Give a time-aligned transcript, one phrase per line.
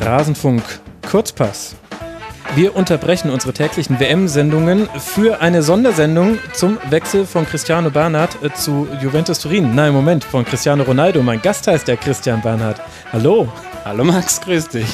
[0.00, 0.62] Rasenfunk
[1.08, 1.76] Kurzpass.
[2.54, 8.88] Wir unterbrechen unsere täglichen WM-Sendungen für eine Sondersendung zum Wechsel von Cristiano Bernhard äh, zu
[9.00, 9.74] Juventus Turin.
[9.74, 11.22] Nein, Moment, von Cristiano Ronaldo.
[11.22, 12.80] Mein Gast heißt ja Christian Bernhard.
[13.12, 13.52] Hallo.
[13.84, 14.88] Hallo Max, grüß dich.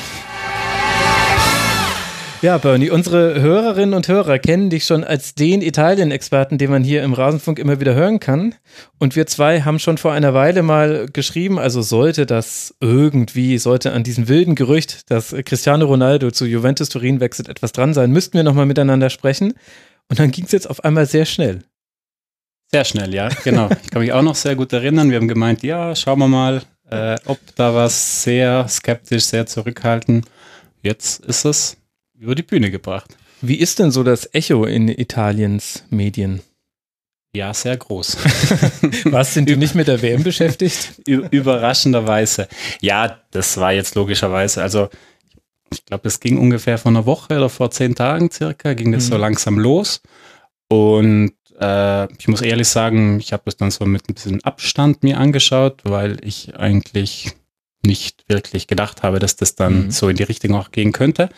[2.46, 7.02] Ja, Bernie, unsere Hörerinnen und Hörer kennen dich schon als den Italien-Experten, den man hier
[7.02, 8.54] im Rasenfunk immer wieder hören kann.
[8.98, 13.92] Und wir zwei haben schon vor einer Weile mal geschrieben, also sollte das irgendwie, sollte
[13.92, 18.34] an diesem wilden Gerücht, dass Cristiano Ronaldo zu Juventus Turin wechselt, etwas dran sein, müssten
[18.34, 19.54] wir nochmal miteinander sprechen.
[20.08, 21.64] Und dann ging es jetzt auf einmal sehr schnell.
[22.70, 23.70] Sehr schnell, ja, genau.
[23.82, 25.10] Ich kann mich auch noch sehr gut erinnern.
[25.10, 30.26] Wir haben gemeint, ja, schauen wir mal, äh, ob da was sehr skeptisch, sehr zurückhaltend.
[30.80, 31.76] Jetzt ist es
[32.18, 33.16] über die Bühne gebracht.
[33.40, 36.40] Wie ist denn so das Echo in Italiens Medien?
[37.34, 38.16] Ja, sehr groß.
[39.04, 41.02] Was sind die nicht mit der WM beschäftigt?
[41.06, 42.48] Überraschenderweise.
[42.80, 44.62] Ja, das war jetzt logischerweise.
[44.62, 44.88] Also,
[45.70, 49.04] ich glaube, es ging ungefähr vor einer Woche oder vor zehn Tagen circa, ging das
[49.06, 49.08] mhm.
[49.10, 50.00] so langsam los.
[50.68, 55.02] Und äh, ich muss ehrlich sagen, ich habe das dann so mit ein bisschen Abstand
[55.02, 57.34] mir angeschaut, weil ich eigentlich
[57.84, 59.90] nicht wirklich gedacht habe, dass das dann mhm.
[59.90, 61.28] so in die Richtung auch gehen könnte.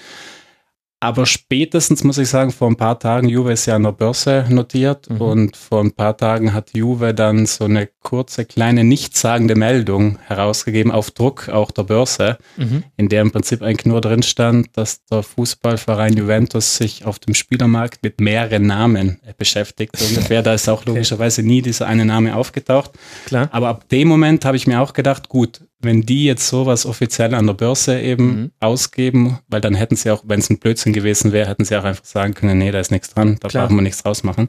[1.01, 4.47] Aber spätestens muss ich sagen, vor ein paar Tagen, Juve ist ja an der Börse
[4.49, 5.21] notiert mhm.
[5.21, 10.91] und vor ein paar Tagen hat Juve dann so eine kurze, kleine, nichtssagende Meldung herausgegeben
[10.91, 12.83] auf Druck auch der Börse, mhm.
[12.97, 17.35] in der im Prinzip eigentlich nur drin stand, dass der Fußballverein Juventus sich auf dem
[17.35, 19.97] Spielermarkt mit mehreren Namen beschäftigt.
[20.09, 22.91] Ungefähr, da ist auch logischerweise nie dieser eine Name aufgetaucht.
[23.27, 23.49] Klar.
[23.53, 27.35] Aber ab dem Moment habe ich mir auch gedacht, gut, wenn die jetzt sowas offiziell
[27.35, 28.51] an der Börse eben mhm.
[28.61, 31.85] ausgeben, weil dann hätten sie auch, wenn es ein Blödsinn gewesen wäre, hätten sie auch
[31.85, 33.67] einfach sagen können, nee, da ist nichts dran, da Klar.
[33.67, 34.49] brauchen wir nichts rausmachen.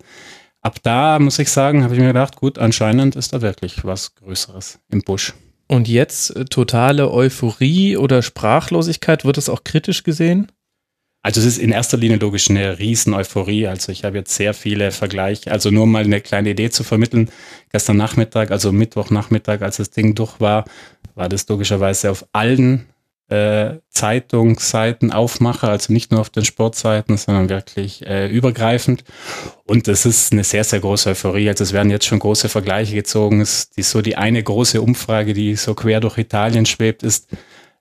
[0.62, 4.16] Ab da muss ich sagen, habe ich mir gedacht, gut, anscheinend ist da wirklich was
[4.16, 5.34] Größeres im Busch.
[5.68, 10.52] Und jetzt äh, totale Euphorie oder Sprachlosigkeit, wird es auch kritisch gesehen?
[11.22, 13.68] Also es ist in erster Linie logisch eine Riesen-Euphorie.
[13.68, 15.52] Also ich habe jetzt sehr viele Vergleiche.
[15.52, 17.30] Also nur mal eine kleine Idee zu vermitteln.
[17.72, 20.64] Gestern Nachmittag, also Mittwochnachmittag, als das Ding durch war,
[21.20, 22.86] war das logischerweise auf allen
[23.28, 29.04] äh, Zeitungsseiten Aufmacher, also nicht nur auf den Sportseiten, sondern wirklich äh, übergreifend.
[29.66, 31.50] Und das ist eine sehr, sehr große Euphorie.
[31.50, 33.42] Also es werden jetzt schon große Vergleiche gezogen.
[33.42, 37.28] Es ist so die eine große Umfrage, die so quer durch Italien schwebt, ist,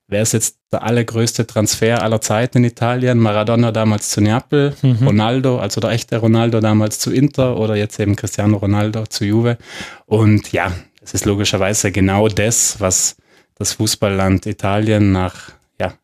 [0.09, 3.19] wer ist jetzt der allergrößte Transfer aller Zeiten in Italien?
[3.19, 5.07] Maradona damals zu Neapel, mhm.
[5.07, 9.57] Ronaldo, also der echte Ronaldo damals zu Inter oder jetzt eben Cristiano Ronaldo zu Juve.
[10.05, 13.17] Und ja, es ist logischerweise genau das, was
[13.59, 15.95] das Fußballland Italien nach ja,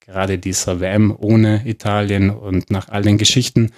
[0.00, 3.72] gerade dieser WM ohne Italien und nach all den Geschichten,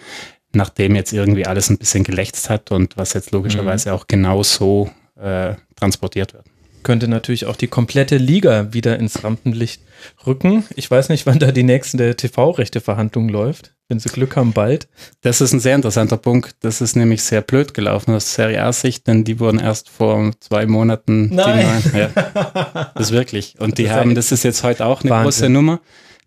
[0.53, 3.94] nachdem jetzt irgendwie alles ein bisschen gelächzt hat und was jetzt logischerweise mhm.
[3.94, 6.47] auch genau so äh, transportiert wird
[6.82, 9.82] könnte natürlich auch die komplette Liga wieder ins Rampenlicht
[10.26, 10.65] rücken.
[10.76, 13.75] Ich weiß nicht, wann da die nächste TV-Rechte-Verhandlung läuft.
[13.92, 14.88] Wenn sie Glück haben, bald.
[15.20, 16.56] Das ist ein sehr interessanter Punkt.
[16.60, 20.64] Das ist nämlich sehr blöd gelaufen aus Serie A-Sicht, denn die wurden erst vor zwei
[20.64, 21.28] Monaten.
[21.34, 21.82] Nein.
[21.92, 22.08] Die, ja,
[22.94, 23.56] das ist wirklich.
[23.58, 25.25] Und die das haben, das ist jetzt heute auch eine Wahnsinn.
[25.25, 25.80] große Nummer.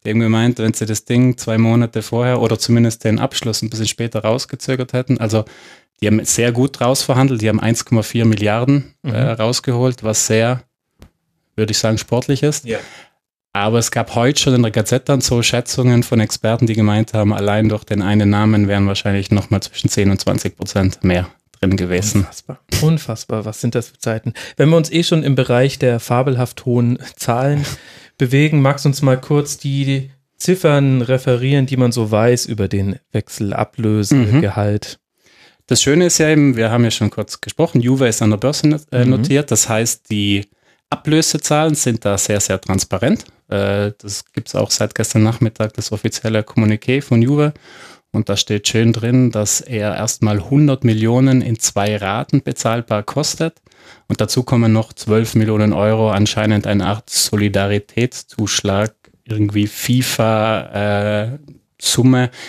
[0.05, 3.71] Die haben gemeint, wenn sie das Ding zwei Monate vorher oder zumindest den Abschluss ein
[3.71, 5.43] bisschen später rausgezögert hätten, also
[6.01, 9.15] die haben sehr gut rausverhandelt, die haben 1,4 Milliarden äh, mhm.
[9.15, 10.61] rausgeholt, was sehr,
[11.55, 12.65] würde ich sagen, sportlich ist.
[12.65, 12.77] Ja.
[13.55, 17.13] Aber es gab heute schon in der Gazette dann so Schätzungen von Experten, die gemeint
[17.13, 21.29] haben, allein durch den einen Namen wären wahrscheinlich nochmal zwischen 10 und 20 Prozent mehr
[21.53, 22.23] drin gewesen.
[22.23, 22.59] Unfassbar.
[22.81, 23.45] Unfassbar.
[23.45, 24.33] Was sind das für Zeiten?
[24.57, 27.65] Wenn wir uns eh schon im Bereich der fabelhaft hohen Zahlen
[28.17, 32.99] bewegen, magst du uns mal kurz die Ziffern referieren, die man so weiß über den
[33.13, 34.99] Wechselablösegehalt?
[34.99, 35.27] Mhm.
[35.67, 38.37] Das Schöne ist ja eben, wir haben ja schon kurz gesprochen, Juve ist an der
[38.37, 39.11] Börse äh, mhm.
[39.11, 39.49] notiert.
[39.49, 40.45] Das heißt, die
[40.89, 43.23] Ablösezahlen sind da sehr, sehr transparent.
[43.49, 47.53] Äh, das gibt es auch seit gestern Nachmittag, das offizielle Kommuniqué von Juve.
[48.11, 53.61] Und da steht schön drin, dass er erstmal 100 Millionen in zwei Raten bezahlbar kostet.
[54.07, 58.93] Und dazu kommen noch 12 Millionen Euro, anscheinend eine Art Solidaritätszuschlag,
[59.25, 61.37] irgendwie FIFA, äh.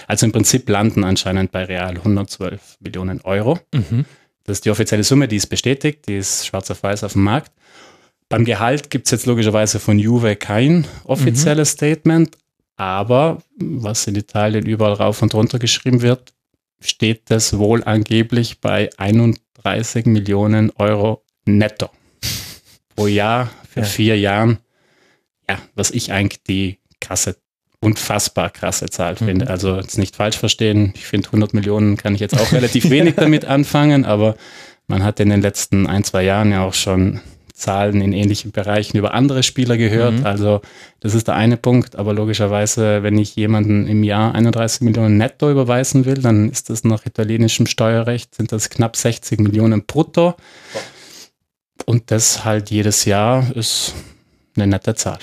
[0.07, 3.59] Also im Prinzip landen anscheinend bei Real 112 Millionen Euro.
[3.75, 4.07] Mhm.
[4.45, 7.25] Das ist die offizielle Summe, die ist bestätigt, die ist schwarz auf weiß auf dem
[7.25, 7.53] Markt.
[8.29, 11.77] Beim Gehalt gibt es jetzt logischerweise von Juve kein offizielles mhm.
[11.77, 12.39] Statement,
[12.77, 16.33] aber was in Italien überall rauf und runter geschrieben wird,
[16.81, 21.89] steht das wohl angeblich bei 31 Millionen Euro netto
[22.95, 23.87] pro Jahr für ja.
[23.87, 24.59] vier Jahren.
[25.49, 27.37] Ja, was ich eigentlich die krasse
[27.81, 29.25] unfassbar krasse Zahl mhm.
[29.25, 29.49] finde.
[29.49, 30.93] Also jetzt nicht falsch verstehen.
[30.97, 34.37] Ich finde 100 Millionen kann ich jetzt auch relativ wenig damit anfangen, aber
[34.89, 37.21] man hat in den letzten ein, zwei Jahren ja auch schon
[37.57, 40.21] Zahlen in ähnlichen Bereichen über andere Spieler gehört.
[40.21, 40.27] Mhm.
[40.27, 40.61] Also
[41.01, 41.97] das ist der eine Punkt.
[41.97, 46.85] Aber logischerweise, wenn ich jemanden im Jahr 31 Millionen netto überweisen will, dann ist das
[46.85, 50.35] nach italienischem Steuerrecht, sind das knapp 60 Millionen brutto.
[51.87, 53.95] Und das halt jedes Jahr ist
[54.55, 55.19] eine nette Zahl.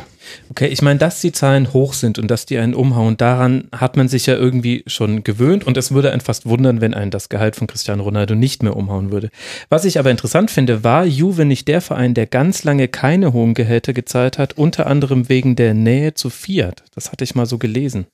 [0.50, 3.98] Okay, ich meine, dass die Zahlen hoch sind und dass die einen umhauen, daran hat
[3.98, 7.30] man sich ja irgendwie schon gewöhnt und es würde einen fast wundern, wenn einen das
[7.30, 9.30] Gehalt von Cristiano Ronaldo nicht mehr umhauen würde.
[9.70, 13.54] Was ich aber interessant finde, war Juve nicht der Verein, der ganz lange keine hohen
[13.54, 16.84] Gehälter gezahlt hat, unter anderem wegen der Nähe zu Fiat.
[16.96, 18.08] Das hatte ich mal so gelesen.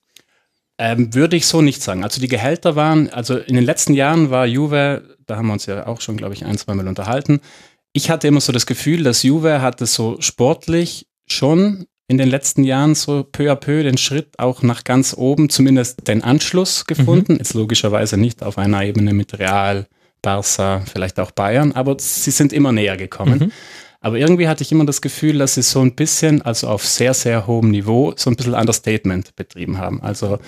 [0.78, 2.06] Ähm, würde ich so nicht sagen.
[2.06, 5.66] Also die Gehälter waren, also in den letzten Jahren war Juve, da haben wir uns
[5.66, 7.42] ja auch schon, glaube ich, ein, zwei Mal unterhalten.
[7.92, 12.64] Ich hatte immer so das Gefühl, dass Juve hatte so sportlich schon in den letzten
[12.64, 17.34] Jahren so peu à peu den Schritt auch nach ganz oben, zumindest den Anschluss gefunden.
[17.34, 17.38] Mhm.
[17.38, 19.86] Jetzt logischerweise nicht auf einer Ebene mit Real,
[20.24, 23.40] Barca, vielleicht auch Bayern, aber sie sind immer näher gekommen.
[23.40, 23.52] Mhm.
[24.02, 27.14] Aber irgendwie hatte ich immer das Gefühl, dass sie so ein bisschen, also auf sehr,
[27.14, 30.02] sehr hohem Niveau, so ein bisschen Understatement betrieben haben.
[30.02, 30.40] Also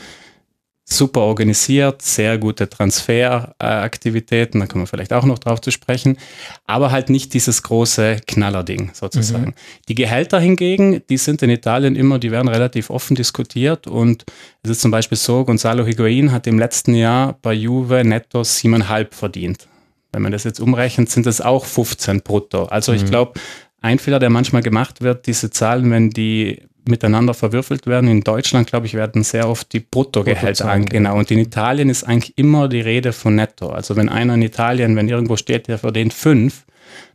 [0.86, 6.18] super organisiert, sehr gute Transferaktivitäten, da kommen wir vielleicht auch noch drauf zu sprechen,
[6.66, 9.46] aber halt nicht dieses große Knallerding sozusagen.
[9.46, 9.54] Mhm.
[9.88, 14.26] Die Gehälter hingegen, die sind in Italien immer, die werden relativ offen diskutiert und
[14.64, 19.14] es ist zum Beispiel so, Gonzalo Higuain hat im letzten Jahr bei Juve netto siebeneinhalb
[19.14, 19.68] verdient.
[20.12, 22.66] Wenn man das jetzt umrechnet, sind das auch 15 brutto.
[22.66, 22.98] Also mhm.
[22.98, 23.40] ich glaube,
[23.82, 28.10] ein Fehler, der manchmal gemacht wird, diese Zahlen, wenn die miteinander verwürfelt werden.
[28.10, 30.86] In Deutschland, glaube ich, werden sehr oft die Bruttogehälter an.
[30.86, 31.18] Genau.
[31.18, 33.70] Und in Italien ist eigentlich immer die Rede von Netto.
[33.70, 36.66] Also wenn einer in Italien, wenn irgendwo steht, der verdient fünf,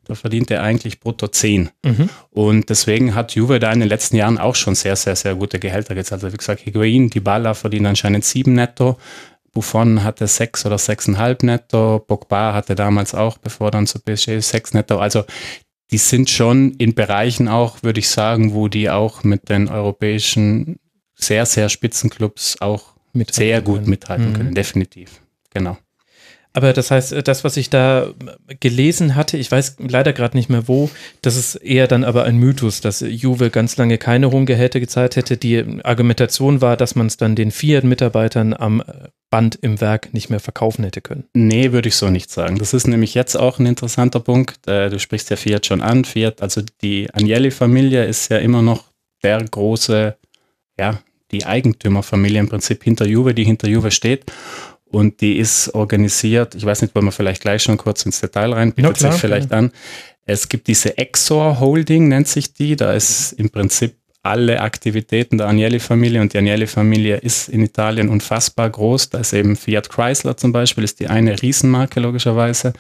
[0.05, 1.71] da verdient er eigentlich brutto zehn.
[1.85, 2.09] Mhm.
[2.31, 5.59] Und deswegen hat Juve da in den letzten Jahren auch schon sehr, sehr, sehr gute
[5.59, 6.23] Gehälter gezahlt.
[6.23, 8.97] Also wie gesagt, Higuain, Dybala verdient anscheinend sieben netto.
[9.53, 11.99] Buffon hatte sechs oder sechseinhalb netto.
[11.99, 14.99] Pogba hatte damals auch, bevor dann zu PSG, sechs netto.
[14.99, 15.25] Also
[15.91, 20.79] die sind schon in Bereichen auch, würde ich sagen, wo die auch mit den europäischen
[21.15, 22.95] sehr, sehr Spitzenclubs auch
[23.31, 24.35] sehr gut mithalten mhm.
[24.35, 25.23] können, definitiv.
[25.55, 25.79] Genau.
[26.57, 28.15] Aber das heißt, das, was ich da
[28.61, 30.89] gelesen hatte, ich weiß leider gerade nicht mehr wo,
[31.21, 35.17] das ist eher dann aber ein Mythos, dass Juve ganz lange keine hohen Gehälter gezahlt
[35.17, 35.37] hätte.
[35.37, 38.83] Die Argumentation war, dass man es dann den Fiat-Mitarbeitern am
[39.29, 41.25] Band im Werk nicht mehr verkaufen hätte können.
[41.35, 42.57] Nee, würde ich so nicht sagen.
[42.59, 44.67] Das ist nämlich jetzt auch ein interessanter Punkt.
[44.67, 46.07] Äh, du sprichst ja Fiat schon an.
[46.07, 48.85] Fiat, also die Agnelli-Familie ist ja immer noch
[49.23, 50.17] der große,
[50.81, 51.01] ja,
[51.33, 54.25] die Eigentümerfamilie im Prinzip hinter Juve, die hinter Juve steht.
[54.91, 58.53] Und die ist organisiert, ich weiß nicht, wollen wir vielleicht gleich schon kurz ins Detail
[58.53, 59.59] rein, bietet sich vielleicht ja.
[59.59, 59.73] an.
[60.25, 62.77] Es gibt diese Exor Holding, nennt sich die.
[62.77, 63.97] Da ist im Prinzip
[64.27, 69.11] alle Aktivitäten der Agnelli-Familie und die Agnelli-Familie ist in Italien unfassbar groß.
[69.11, 72.73] Da ist eben Fiat Chrysler zum Beispiel, ist die eine Riesenmarke logischerweise.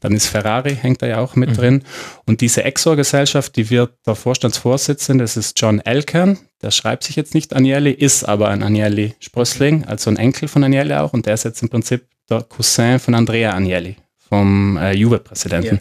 [0.00, 1.54] Dann ist Ferrari, hängt da ja auch mit mhm.
[1.54, 1.82] drin.
[2.26, 6.38] Und diese Exor-Gesellschaft, die wird der Vorstandsvorsitzende, das ist John Elkern.
[6.62, 10.94] Der schreibt sich jetzt nicht Agnelli, ist aber ein Agnelli-Sprössling, also ein Enkel von Agnelli
[10.94, 11.12] auch.
[11.12, 13.96] Und der ist jetzt im Prinzip der Cousin von Andrea Agnelli,
[14.28, 15.80] vom äh, Juve-Präsidenten.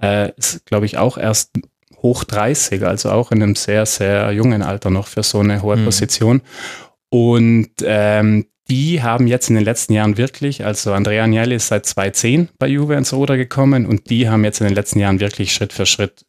[0.00, 0.24] Ja.
[0.24, 1.50] Äh, ist, glaube ich, auch erst
[2.04, 5.76] hoch 30, also auch in einem sehr, sehr jungen Alter noch für so eine hohe
[5.76, 5.86] mhm.
[5.86, 6.42] Position.
[7.08, 11.86] Und ähm, die haben jetzt in den letzten Jahren wirklich, also Andrea Agnelli ist seit
[11.86, 15.52] 2010 bei Juve ins Ruder gekommen und die haben jetzt in den letzten Jahren wirklich
[15.52, 16.24] Schritt für Schritt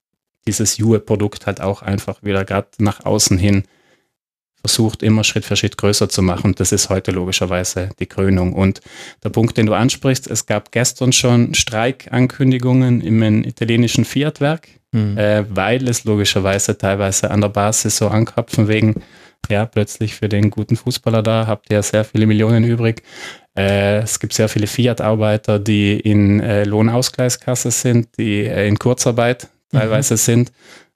[0.48, 3.64] dieses Juve-Produkt halt auch einfach wieder gerade nach außen hin
[4.66, 6.56] versucht, immer Schritt für Schritt größer zu machen.
[6.56, 8.54] Das ist heute logischerweise die Krönung.
[8.54, 8.82] Und
[9.24, 15.18] der Punkt, den du ansprichst, es gab gestern schon Streikankündigungen im italienischen Fiat-Werk, mhm.
[15.20, 19.04] äh, weil es logischerweise teilweise an der Basis so ankappt, von wegen,
[19.50, 23.04] ja, plötzlich für den guten Fußballer da habt ihr sehr viele Millionen übrig.
[23.56, 29.48] Äh, es gibt sehr viele Fiat-Arbeiter, die in äh, Lohnausgleichskasse sind, die äh, in Kurzarbeit
[29.72, 29.78] mhm.
[29.78, 30.18] teilweise mhm.
[30.18, 30.52] sind.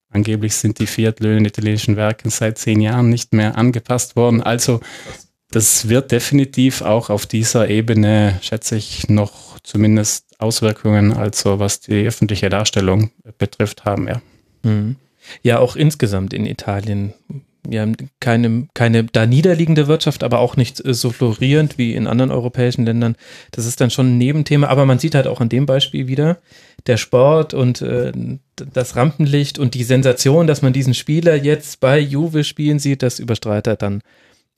[0.10, 4.42] Angeblich sind die Fiat-Löhne in italienischen Werken seit zehn Jahren nicht mehr angepasst worden.
[4.42, 4.80] Also
[5.52, 12.06] das wird definitiv auch auf dieser Ebene, schätze ich, noch zumindest Auswirkungen, also was die
[12.06, 14.08] öffentliche Darstellung betrifft, haben.
[14.08, 14.22] Ja,
[14.64, 14.96] mhm.
[15.44, 17.14] ja auch insgesamt in Italien.
[17.72, 17.86] Ja,
[18.20, 23.16] keine, keine da niederliegende Wirtschaft, aber auch nicht so florierend wie in anderen europäischen Ländern.
[23.52, 26.40] Das ist dann schon ein Nebenthema, aber man sieht halt auch an dem Beispiel wieder,
[26.88, 28.12] der Sport und äh,
[28.56, 33.20] das Rampenlicht und die Sensation, dass man diesen Spieler jetzt bei Juve spielen sieht, das
[33.20, 34.02] überstreitet dann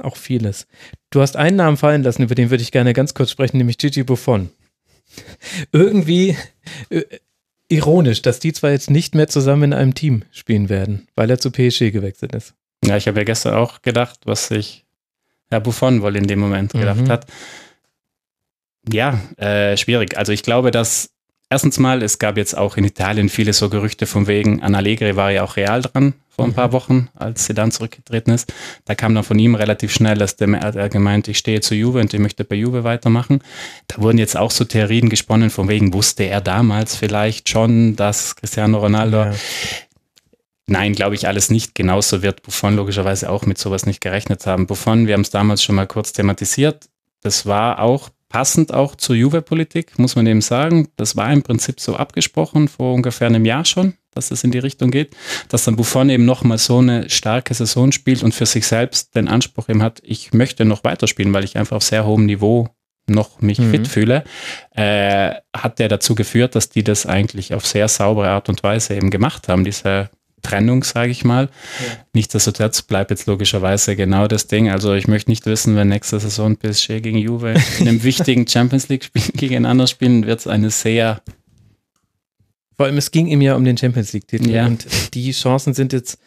[0.01, 0.68] auch vieles.
[1.10, 3.77] Du hast einen Namen fallen lassen, über den würde ich gerne ganz kurz sprechen, nämlich
[3.77, 4.50] Gigi Buffon.
[5.72, 6.38] Irgendwie
[6.89, 7.03] äh,
[7.68, 11.39] ironisch, dass die zwei jetzt nicht mehr zusammen in einem Team spielen werden, weil er
[11.39, 12.53] zu PSG gewechselt ist.
[12.84, 14.86] Ja, ich habe ja gestern auch gedacht, was sich
[15.50, 17.10] Herr Buffon wohl in dem Moment gedacht mhm.
[17.10, 17.26] hat.
[18.92, 20.18] Ja, äh, schwierig.
[20.18, 21.12] Also ich glaube, dass
[21.50, 25.16] erstens mal, es gab jetzt auch in Italien viele so Gerüchte von wegen, Anna Allegri
[25.16, 26.74] war ja auch real dran vor ein paar mhm.
[26.74, 28.52] Wochen, als sie dann zurückgetreten ist.
[28.86, 32.00] Da kam dann von ihm relativ schnell, dass der, er gemeint, ich stehe zu Juve
[32.00, 33.44] und ich möchte bei Juve weitermachen.
[33.88, 38.38] Da wurden jetzt auch so Theorien gesponnen, von wegen, wusste er damals vielleicht schon, dass
[38.38, 39.34] Cristiano Ronaldo ja.
[40.72, 41.75] Nein, glaube ich alles nicht.
[41.75, 44.68] Genauso wird Buffon logischerweise auch mit sowas nicht gerechnet haben.
[44.68, 46.88] Buffon, wir haben es damals schon mal kurz thematisiert.
[47.22, 50.88] Das war auch passend auch zur Juve-Politik, muss man eben sagen.
[50.96, 54.60] Das war im Prinzip so abgesprochen vor ungefähr einem Jahr schon, dass es in die
[54.60, 55.13] Richtung geht,
[55.50, 59.28] dass dann Buffon eben nochmal so eine starke Saison spielt und für sich selbst den
[59.28, 62.70] Anspruch eben hat, ich möchte noch weiterspielen, weil ich einfach auf sehr hohem Niveau
[63.08, 63.72] noch mich mhm.
[63.72, 64.24] fit fühle,
[64.74, 68.96] äh, hat der dazu geführt, dass die das eigentlich auf sehr saubere Art und Weise
[68.96, 70.10] eben gemacht haben, diese
[70.41, 71.45] Trennung, sage ich mal.
[71.45, 71.98] Ja.
[72.13, 74.69] Nichtsdestotrotz bleibt jetzt logischerweise genau das Ding.
[74.69, 78.89] Also ich möchte nicht wissen, wenn nächste Saison PSG gegen Juve in einem wichtigen Champions
[78.89, 81.21] League-Spiel gegeneinander spielen, wird es eine sehr
[82.81, 84.65] vor allem, es ging ihm ja um den Champions League-Titel ja.
[84.65, 86.17] und die Chancen sind jetzt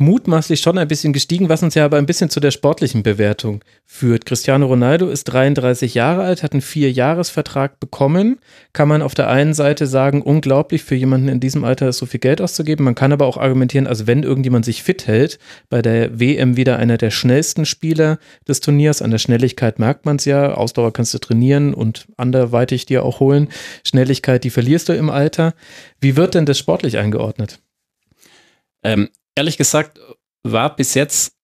[0.00, 3.62] mutmaßlich schon ein bisschen gestiegen, was uns ja aber ein bisschen zu der sportlichen Bewertung
[3.84, 4.26] führt.
[4.26, 8.40] Cristiano Ronaldo ist 33 Jahre alt, hat einen Vierjahresvertrag bekommen.
[8.72, 12.20] Kann man auf der einen Seite sagen, unglaublich für jemanden in diesem Alter so viel
[12.20, 12.84] Geld auszugeben.
[12.84, 15.38] Man kann aber auch argumentieren, also wenn irgendjemand sich fit hält,
[15.68, 19.02] bei der WM wieder einer der schnellsten Spieler des Turniers.
[19.02, 20.54] An der Schnelligkeit merkt man es ja.
[20.54, 23.48] Ausdauer kannst du trainieren und anderweitig dir auch holen.
[23.84, 25.54] Schnelligkeit, die verlierst du im Alter.
[26.00, 27.60] Wie wird denn das sportlich eingeordnet?
[28.82, 29.98] Ähm, ehrlich gesagt,
[30.42, 31.34] war bis jetzt,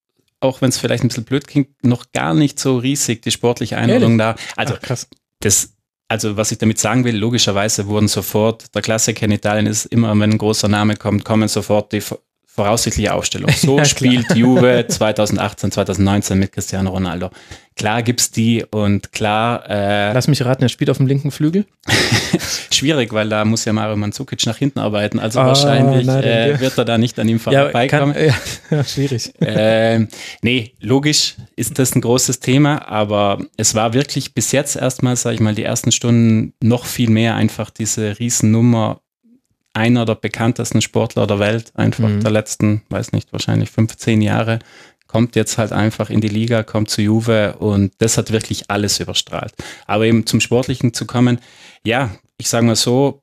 [0.40, 3.76] auch wenn es vielleicht ein bisschen blöd klingt, noch gar nicht so riesig die sportliche
[3.76, 4.36] Einordnung da.
[4.56, 5.08] Also, Ach, krass.
[5.40, 5.74] das,
[6.08, 10.10] also was ich damit sagen will, logischerweise wurden sofort, der Klassiker in Italien ist immer,
[10.18, 12.02] wenn ein großer Name kommt, kommen sofort die
[12.56, 13.50] voraussichtliche Aufstellung.
[13.66, 17.30] So ja, spielt Juve 2018, 2019 mit Cristiano Ronaldo.
[17.74, 19.68] Klar gibt's die und klar.
[19.68, 21.66] Äh, Lass mich raten, er spielt auf dem linken Flügel.
[22.70, 25.18] Schwierig, weil da muss ja Mario Mandzukic nach hinten arbeiten.
[25.18, 28.14] Also ah, wahrscheinlich nein, äh, wird er da nicht an ihm vorbeikommen.
[28.14, 28.34] Ja,
[28.70, 29.32] ja, schwierig.
[29.40, 30.06] äh,
[30.42, 35.34] nee, logisch ist das ein großes Thema, aber es war wirklich bis jetzt erstmal, sage
[35.34, 39.00] ich mal, die ersten Stunden noch viel mehr einfach diese Riesennummer
[39.76, 42.20] einer der bekanntesten Sportler der Welt, einfach mhm.
[42.20, 44.58] der letzten, weiß nicht, wahrscheinlich 15 Jahre,
[45.06, 48.98] kommt jetzt halt einfach in die Liga, kommt zu Juve und das hat wirklich alles
[48.98, 49.52] überstrahlt.
[49.86, 51.38] Aber eben zum Sportlichen zu kommen,
[51.84, 53.22] ja, ich sage mal so,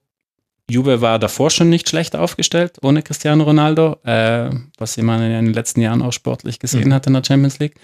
[0.69, 5.53] Juve war davor schon nicht schlecht aufgestellt ohne Cristiano Ronaldo, äh, was man in den
[5.53, 6.93] letzten Jahren auch sportlich gesehen mhm.
[6.93, 7.75] hat in der Champions League.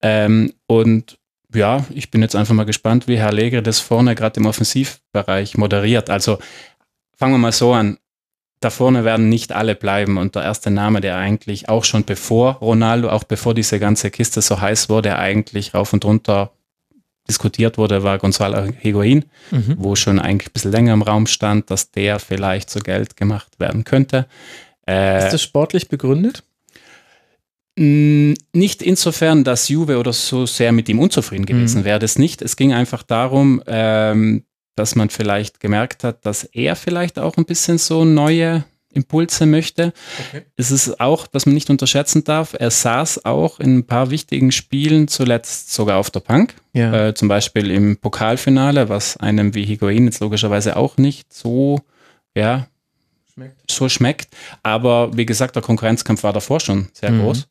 [0.00, 1.18] Ähm, und
[1.52, 5.58] ja, ich bin jetzt einfach mal gespannt, wie Herr Legre das vorne gerade im Offensivbereich
[5.58, 6.10] moderiert.
[6.10, 6.38] Also
[7.18, 7.98] fangen wir mal so an.
[8.60, 12.54] Da vorne werden nicht alle bleiben und der erste Name, der eigentlich auch schon bevor
[12.54, 16.50] Ronaldo, auch bevor diese ganze Kiste so heiß wurde, eigentlich rauf und runter
[17.28, 19.76] diskutiert wurde, war Gonzalo Higuain, mhm.
[19.78, 23.60] wo schon eigentlich ein bisschen länger im Raum stand, dass der vielleicht zu Geld gemacht
[23.60, 24.26] werden könnte.
[24.88, 26.42] Äh, Ist das sportlich begründet?
[27.76, 31.84] Nicht insofern, dass Juve oder so sehr mit ihm unzufrieden gewesen mhm.
[31.84, 32.42] wäre, das nicht.
[32.42, 34.42] Es ging einfach darum, ähm,
[34.78, 39.92] dass man vielleicht gemerkt hat, dass er vielleicht auch ein bisschen so neue Impulse möchte.
[40.28, 40.42] Okay.
[40.56, 44.50] Es ist auch, dass man nicht unterschätzen darf, er saß auch in ein paar wichtigen
[44.50, 46.54] Spielen zuletzt sogar auf der Bank.
[46.72, 47.08] Ja.
[47.08, 51.80] Äh, zum Beispiel im Pokalfinale, was einem wie Higuain jetzt logischerweise auch nicht so,
[52.34, 52.66] ja,
[53.34, 53.70] schmeckt.
[53.70, 54.28] so schmeckt.
[54.62, 57.22] Aber wie gesagt, der Konkurrenzkampf war davor schon sehr mhm.
[57.22, 57.48] groß.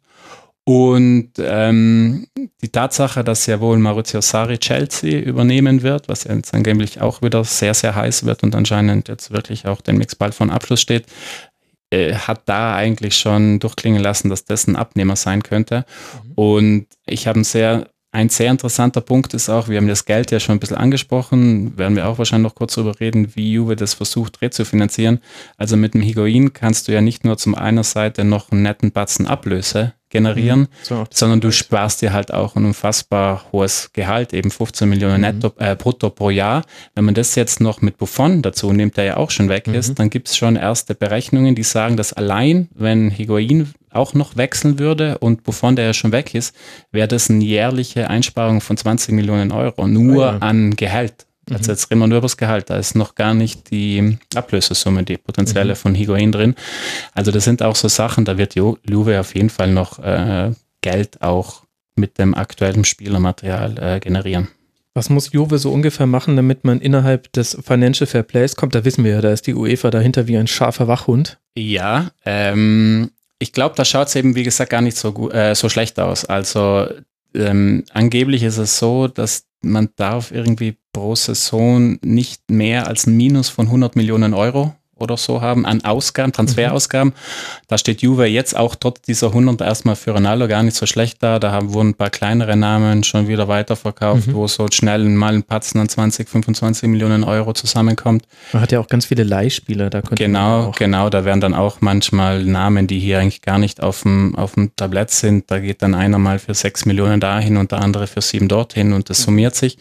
[0.67, 2.27] Und ähm,
[2.61, 7.45] die Tatsache, dass ja wohl Maurizio Sarri Chelsea übernehmen wird, was jetzt angeblich auch wieder
[7.45, 11.05] sehr, sehr heiß wird und anscheinend jetzt wirklich auch den Mixball von Abschluss steht,
[11.89, 15.85] äh, hat da eigentlich schon durchklingen lassen, dass das ein Abnehmer sein könnte.
[16.25, 16.31] Mhm.
[16.35, 20.31] Und ich habe ein sehr ein sehr interessanter Punkt ist auch, wir haben das Geld
[20.31, 23.75] ja schon ein bisschen angesprochen, werden wir auch wahrscheinlich noch kurz darüber reden, wie Juve
[23.75, 25.19] das versucht rezufinanzieren.
[25.57, 28.91] Also mit dem Higuain kannst du ja nicht nur zum einer Seite noch einen netten
[28.91, 30.67] Batzen Ablöse generieren, mhm.
[30.81, 31.03] so.
[31.11, 35.21] sondern du sparst dir halt auch ein unfassbar hohes Gehalt, eben 15 Millionen mhm.
[35.21, 36.63] netto, äh, brutto pro Jahr.
[36.95, 39.75] Wenn man das jetzt noch mit Buffon dazu nimmt, der ja auch schon weg mhm.
[39.75, 44.35] ist, dann gibt es schon erste Berechnungen, die sagen, dass allein, wenn Higuain auch noch
[44.35, 46.55] wechseln würde und Buffon, der ja schon weg ist,
[46.91, 50.37] wäre das eine jährliche Einsparung von 20 Millionen Euro nur oh ja.
[50.39, 51.26] an Gehalt.
[51.49, 55.03] Also jetzt reden wir nur über das Gehalt, da ist noch gar nicht die Ablösesumme,
[55.03, 55.77] die potenzielle mhm.
[55.77, 56.55] von Higuain drin.
[57.13, 60.51] Also das sind auch so Sachen, da wird Juve auf jeden Fall noch äh,
[60.81, 61.63] Geld auch
[61.95, 64.49] mit dem aktuellen Spielermaterial äh, generieren.
[64.93, 68.73] Was muss Juve so ungefähr machen, damit man innerhalb des Financial Fair Plays kommt?
[68.73, 71.37] Da wissen wir ja, da ist die UEFA dahinter wie ein scharfer Wachhund.
[71.55, 75.53] Ja, ähm, ich glaube, da schaut es eben, wie gesagt, gar nicht so, gut, äh,
[75.53, 76.25] so schlecht aus.
[76.25, 76.87] Also
[77.35, 83.15] ähm, angeblich ist es so, dass man darf irgendwie pro Saison nicht mehr als ein
[83.15, 87.13] Minus von 100 Millionen Euro oder so haben an Ausgaben, Transferausgaben.
[87.13, 87.67] Mhm.
[87.67, 91.21] Da steht Juve jetzt auch trotz dieser 100 erstmal für Ronaldo gar nicht so schlecht
[91.21, 91.39] da.
[91.39, 94.33] Da haben, wurden ein paar kleinere Namen schon wieder weiterverkauft, mhm.
[94.33, 98.23] wo so schnell mal ein Patzen an 20, 25 Millionen Euro zusammenkommt.
[98.53, 99.89] Man hat ja auch ganz viele Leihspieler.
[99.89, 101.09] Da genau, genau.
[101.09, 104.75] Da werden dann auch manchmal Namen, die hier eigentlich gar nicht auf dem, auf dem
[104.75, 105.49] Tablett sind.
[105.51, 108.93] Da geht dann einer mal für 6 Millionen dahin und der andere für 7 dorthin
[108.93, 109.77] und das summiert sich.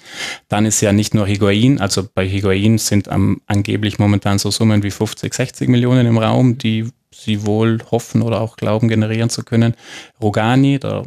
[0.48, 4.82] Dann ist ja nicht nur Higuain, also bei Higuain sind am, angeblich momentan so Summen
[4.82, 9.42] wie 50, 60 Millionen im Raum, die sie wohl hoffen oder auch glauben generieren zu
[9.42, 9.74] können.
[10.20, 11.04] Rogani, der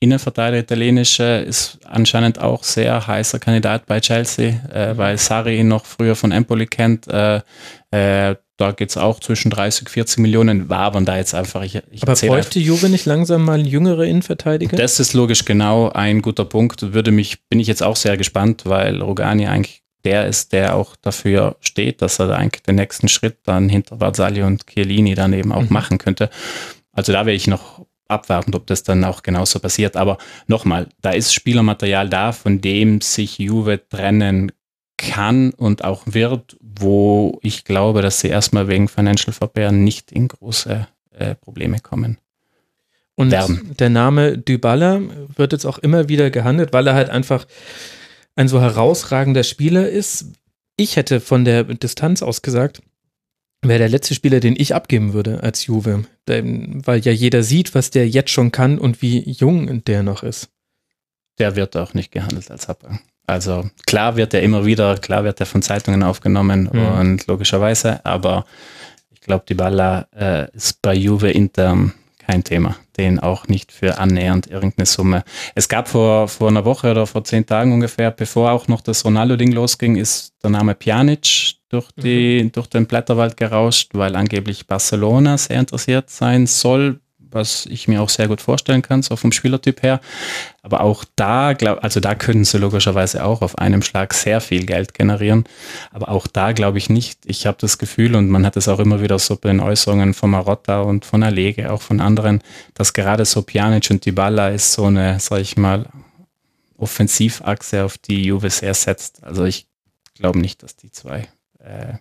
[0.00, 5.84] Innenverteidiger italienische, ist anscheinend auch sehr heißer Kandidat bei Chelsea, äh, weil Sari ihn noch
[5.84, 7.08] früher von Empoli kennt.
[7.08, 7.40] Äh,
[7.90, 11.62] äh, da geht es auch zwischen 30, 40 Millionen, war aber da jetzt einfach.
[11.62, 14.76] Ich, ich aber bräuchte Juve nicht langsam mal jüngere Innenverteidiger?
[14.76, 16.92] Das ist logisch genau ein guter Punkt.
[16.92, 20.96] Würde mich, bin ich jetzt auch sehr gespannt, weil Rogani eigentlich der ist, der auch
[20.96, 25.52] dafür steht, dass er eigentlich den nächsten Schritt dann hinter Barzali und Chiellini dann eben
[25.52, 25.72] auch mhm.
[25.72, 26.30] machen könnte.
[26.92, 29.96] Also da wäre ich noch abwartend, ob das dann auch genauso passiert.
[29.96, 34.52] Aber nochmal, da ist Spielermaterial da, von dem sich Juve trennen
[34.96, 40.28] kann und auch wird, wo ich glaube, dass sie erstmal wegen Financial Fair nicht in
[40.28, 42.18] große äh, Probleme kommen.
[43.14, 43.74] Und werden.
[43.78, 45.00] der Name Dybala
[45.36, 47.46] wird jetzt auch immer wieder gehandelt, weil er halt einfach
[48.38, 50.26] ein so herausragender Spieler ist.
[50.76, 52.80] Ich hätte von der Distanz aus gesagt,
[53.62, 56.04] wäre der letzte Spieler, den ich abgeben würde als Juve.
[56.26, 60.50] Weil ja jeder sieht, was der jetzt schon kann und wie jung der noch ist.
[61.40, 63.00] Der wird auch nicht gehandelt als Abgang.
[63.26, 66.80] Also klar wird er immer wieder, klar wird er von Zeitungen aufgenommen mhm.
[66.80, 68.46] und logischerweise, aber
[69.10, 71.90] ich glaube, die Balla äh, ist bei Juve Inter
[72.28, 72.76] kein Thema.
[72.98, 75.24] Den auch nicht für annähernd irgendeine Summe.
[75.54, 79.04] Es gab vor, vor einer Woche oder vor zehn Tagen ungefähr, bevor auch noch das
[79.04, 82.52] Ronaldo-Ding losging, ist der Name Pjanic durch, die, mhm.
[82.52, 88.08] durch den Blätterwald gerauscht, weil angeblich Barcelona sehr interessiert sein soll was ich mir auch
[88.08, 90.00] sehr gut vorstellen kann, so vom Spielertyp her.
[90.62, 94.66] Aber auch da, glaub, also da können sie logischerweise auch auf einem Schlag sehr viel
[94.66, 95.44] Geld generieren.
[95.90, 97.20] Aber auch da glaube ich nicht.
[97.24, 100.14] Ich habe das Gefühl, und man hat es auch immer wieder so bei den Äußerungen
[100.14, 102.42] von Marotta und von Allege, auch von anderen,
[102.74, 105.86] dass gerade so Pjanic und Dybala ist so eine, sag ich mal,
[106.76, 109.24] Offensivachse, auf die Juve sehr setzt.
[109.24, 109.66] Also ich
[110.14, 111.94] glaube nicht, dass die zwei äh,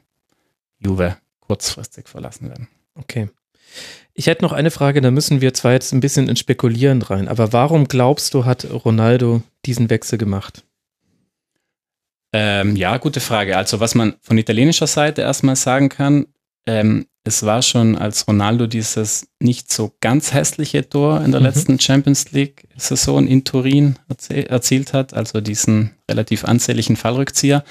[0.80, 2.68] Juve kurzfristig verlassen werden.
[2.96, 3.30] Okay.
[4.14, 7.28] Ich hätte noch eine Frage, da müssen wir zwar jetzt ein bisschen ins Spekulieren rein,
[7.28, 10.64] aber warum glaubst du, hat Ronaldo diesen Wechsel gemacht?
[12.34, 13.58] Ähm, ja, gute Frage.
[13.58, 16.28] Also was man von italienischer Seite erstmal sagen kann,
[16.68, 21.48] ähm, es war schon, als Ronaldo dieses nicht so ganz hässliche Tor in der mhm.
[21.48, 23.98] letzten Champions League-Saison in Turin
[24.30, 27.66] erzielt hat, also diesen relativ ansehnlichen Fallrückzieher,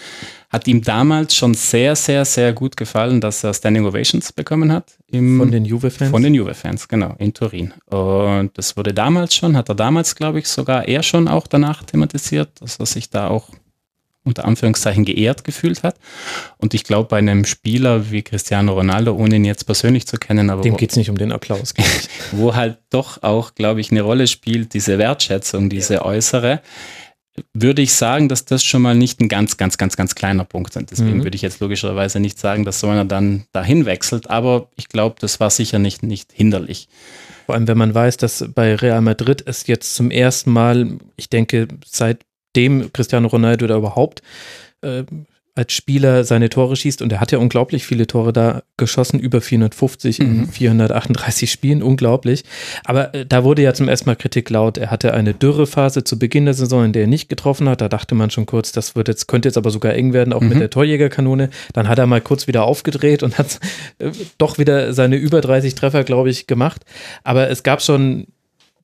[0.50, 4.98] hat ihm damals schon sehr, sehr, sehr gut gefallen, dass er Standing Ovations bekommen hat.
[5.10, 6.10] Im, von den Juve-Fans?
[6.10, 7.72] Von den Juve-Fans, genau, in Turin.
[7.86, 11.82] Und das wurde damals schon, hat er damals, glaube ich, sogar er schon auch danach
[11.82, 13.48] thematisiert, dass er sich da auch
[14.26, 15.96] unter Anführungszeichen geehrt gefühlt hat.
[16.58, 20.50] Und ich glaube, bei einem Spieler wie Cristiano Ronaldo, ohne ihn jetzt persönlich zu kennen,
[20.50, 20.62] aber.
[20.62, 21.74] Dem geht es nicht um den Applaus.
[22.32, 26.02] wo halt doch auch, glaube ich, eine Rolle spielt, diese Wertschätzung, diese ja.
[26.02, 26.60] äußere,
[27.54, 30.74] würde ich sagen, dass das schon mal nicht ein ganz, ganz, ganz, ganz kleiner Punkt
[30.74, 30.90] ist.
[30.90, 31.24] Deswegen mhm.
[31.24, 35.16] würde ich jetzt logischerweise nicht sagen, dass so einer dann dahin wechselt, aber ich glaube,
[35.20, 36.88] das war sicher nicht, nicht hinderlich.
[37.46, 41.28] Vor allem, wenn man weiß, dass bei Real Madrid es jetzt zum ersten Mal, ich
[41.28, 42.25] denke, seit
[42.56, 44.22] dem Cristiano Ronaldo da überhaupt
[44.82, 45.04] äh,
[45.56, 49.40] als Spieler seine Tore schießt und er hat ja unglaublich viele Tore da geschossen, über
[49.40, 50.26] 450 mhm.
[50.26, 52.44] in 438 Spielen, unglaublich.
[52.84, 54.76] Aber äh, da wurde ja zum ersten Mal Kritik laut.
[54.76, 57.80] Er hatte eine Dürrephase zu Beginn der Saison, in der er nicht getroffen hat.
[57.80, 60.42] Da dachte man schon kurz, das wird jetzt, könnte jetzt aber sogar eng werden, auch
[60.42, 60.50] mhm.
[60.50, 61.48] mit der Torjägerkanone.
[61.72, 63.58] Dann hat er mal kurz wieder aufgedreht und hat
[63.98, 66.82] äh, doch wieder seine über 30 Treffer, glaube ich, gemacht.
[67.24, 68.26] Aber es gab schon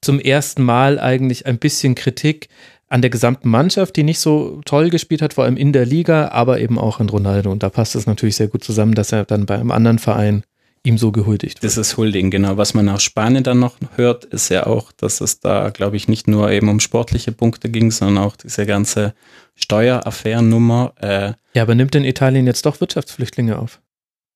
[0.00, 2.48] zum ersten Mal eigentlich ein bisschen Kritik
[2.92, 6.28] an der gesamten Mannschaft, die nicht so toll gespielt hat, vor allem in der Liga,
[6.28, 7.50] aber eben auch an Ronaldo.
[7.50, 10.44] Und da passt es natürlich sehr gut zusammen, dass er dann bei einem anderen Verein
[10.84, 11.70] ihm so gehuldigt wird.
[11.70, 12.58] Das ist Huldigen, genau.
[12.58, 16.06] Was man aus Spanien dann noch hört, ist ja auch, dass es da, glaube ich,
[16.06, 19.14] nicht nur eben um sportliche Punkte ging, sondern auch diese ganze
[19.54, 20.92] Steueraffärennummer.
[21.00, 23.80] Äh, ja, aber nimmt denn Italien jetzt doch Wirtschaftsflüchtlinge auf?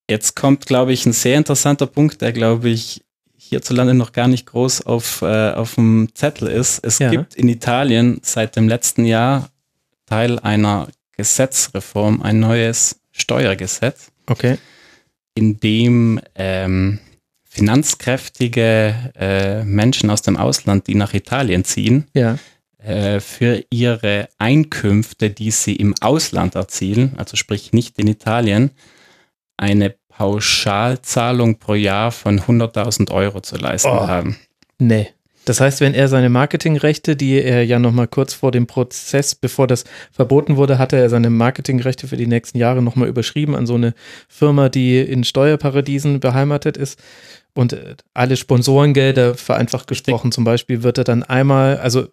[0.09, 3.03] Jetzt kommt, glaube ich, ein sehr interessanter Punkt, der, glaube ich,
[3.49, 6.85] hierzulande noch gar nicht groß auf, äh, auf dem Zettel ist.
[6.85, 7.11] Es ja.
[7.11, 9.51] gibt in Italien seit dem letzten Jahr
[10.07, 14.59] Teil einer Gesetzreform ein neues Steuergesetz, okay.
[15.35, 17.01] in dem ähm,
[17.45, 22.39] finanzkräftige äh, Menschen aus dem Ausland, die nach Italien ziehen, ja.
[22.79, 28.71] äh, für ihre Einkünfte, die sie im Ausland erzielen, also sprich nicht in Italien,
[29.57, 34.37] eine Pauschalzahlung pro Jahr von 100.000 Euro zu leisten oh, haben.
[34.79, 35.09] Nee.
[35.45, 39.69] Das heißt, wenn er seine Marketingrechte, die er ja nochmal kurz vor dem Prozess, bevor
[39.69, 43.75] das verboten wurde, hatte er seine Marketingrechte für die nächsten Jahre nochmal überschrieben an so
[43.75, 43.95] eine
[44.29, 46.99] Firma, die in Steuerparadiesen beheimatet ist.
[47.55, 52.09] Und äh, alle Sponsorengelder, vereinfacht gesprochen zum Beispiel, wird er dann einmal, also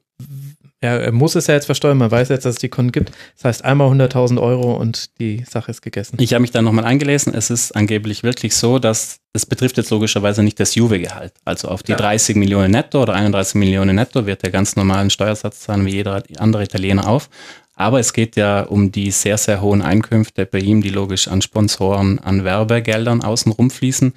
[0.84, 3.12] ja, er muss es ja jetzt versteuern, man weiß jetzt, dass es die Konten gibt.
[3.38, 6.18] Das heißt einmal 100.000 Euro und die Sache ist gegessen.
[6.20, 7.34] Ich habe mich dann nochmal eingelesen.
[7.34, 11.34] Es ist angeblich wirklich so, dass es betrifft jetzt logischerweise nicht das Juve-Gehalt.
[11.46, 11.98] Also auf die ja.
[11.98, 16.22] 30 Millionen netto oder 31 Millionen netto wird der ganz normalen Steuersatz zahlen wie jeder
[16.38, 17.30] andere Italiener auf.
[17.76, 21.42] Aber es geht ja um die sehr, sehr hohen Einkünfte bei ihm, die logisch an
[21.42, 24.14] Sponsoren, an Werbegeldern außenrum fließen.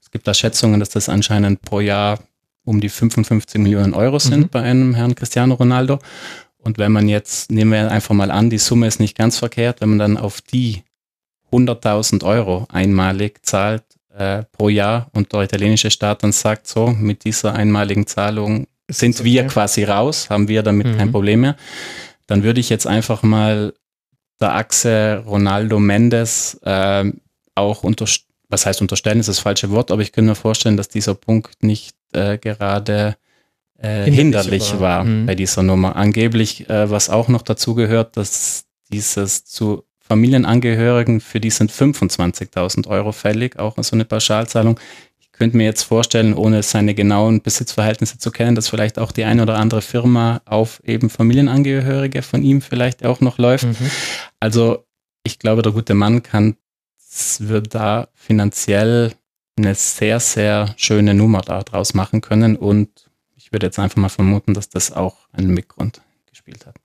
[0.00, 2.20] Es gibt da Schätzungen, dass das anscheinend pro Jahr
[2.66, 4.48] um die 55 Millionen Euro sind mhm.
[4.48, 5.98] bei einem Herrn Cristiano Ronaldo.
[6.58, 9.80] Und wenn man jetzt, nehmen wir einfach mal an, die Summe ist nicht ganz verkehrt,
[9.80, 10.82] wenn man dann auf die
[11.52, 17.24] 100.000 Euro einmalig zahlt äh, pro Jahr und der italienische Staat dann sagt, so, mit
[17.24, 19.24] dieser einmaligen Zahlung sind okay.
[19.24, 20.96] wir quasi raus, haben wir damit mhm.
[20.96, 21.56] kein Problem mehr,
[22.26, 23.72] dann würde ich jetzt einfach mal
[24.40, 27.12] der Achse Ronaldo Mendes äh,
[27.54, 30.88] auch unterstützen was heißt unterstellen, ist das falsche Wort, aber ich könnte mir vorstellen, dass
[30.88, 33.16] dieser Punkt nicht äh, gerade
[33.78, 35.26] äh, hinderlich, war, war mhm.
[35.26, 35.96] bei dieser Nummer.
[35.96, 42.86] Angeblich, äh, was auch noch dazu gehört, dass dieses zu Familienangehörigen, für die sind 25.000
[42.86, 44.78] Euro fällig, auch so eine Pauschalzahlung.
[45.18, 49.24] Ich könnte mir jetzt vorstellen, ohne seine genauen Besitzverhältnisse zu kennen, dass vielleicht auch die
[49.24, 53.64] eine oder andere Firma auf eben Familienangehörige von ihm vielleicht auch noch läuft.
[53.64, 53.90] Mhm.
[54.40, 54.86] Also
[55.24, 56.56] ich glaube, der gute Mann kann
[57.38, 59.12] wird da finanziell
[59.56, 62.56] eine sehr, sehr schöne Nummer daraus machen können.
[62.56, 62.88] Und
[63.36, 66.76] ich würde jetzt einfach mal vermuten, dass das auch einen Mitgrund gespielt hat.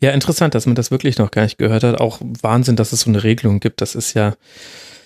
[0.00, 2.00] Ja, interessant, dass man das wirklich noch gar nicht gehört hat.
[2.00, 3.80] Auch Wahnsinn, dass es so eine Regelung gibt.
[3.80, 4.34] Das ist ja.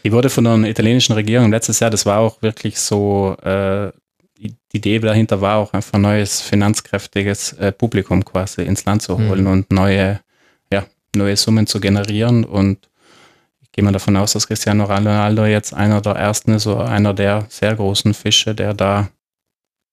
[0.04, 3.90] Die wurde von der italienischen Regierung letztes Jahr, das war auch wirklich so, äh,
[4.38, 9.44] die Idee dahinter war auch einfach neues finanzkräftiges äh, Publikum quasi ins Land zu holen
[9.44, 9.50] mhm.
[9.50, 10.20] und neue,
[10.70, 10.84] ja,
[11.16, 12.44] neue Summen zu generieren.
[12.44, 12.90] Und
[13.74, 17.46] gehe mal davon aus, dass Cristiano Ronaldo jetzt einer der ersten ist oder einer der
[17.48, 19.08] sehr großen Fische, der da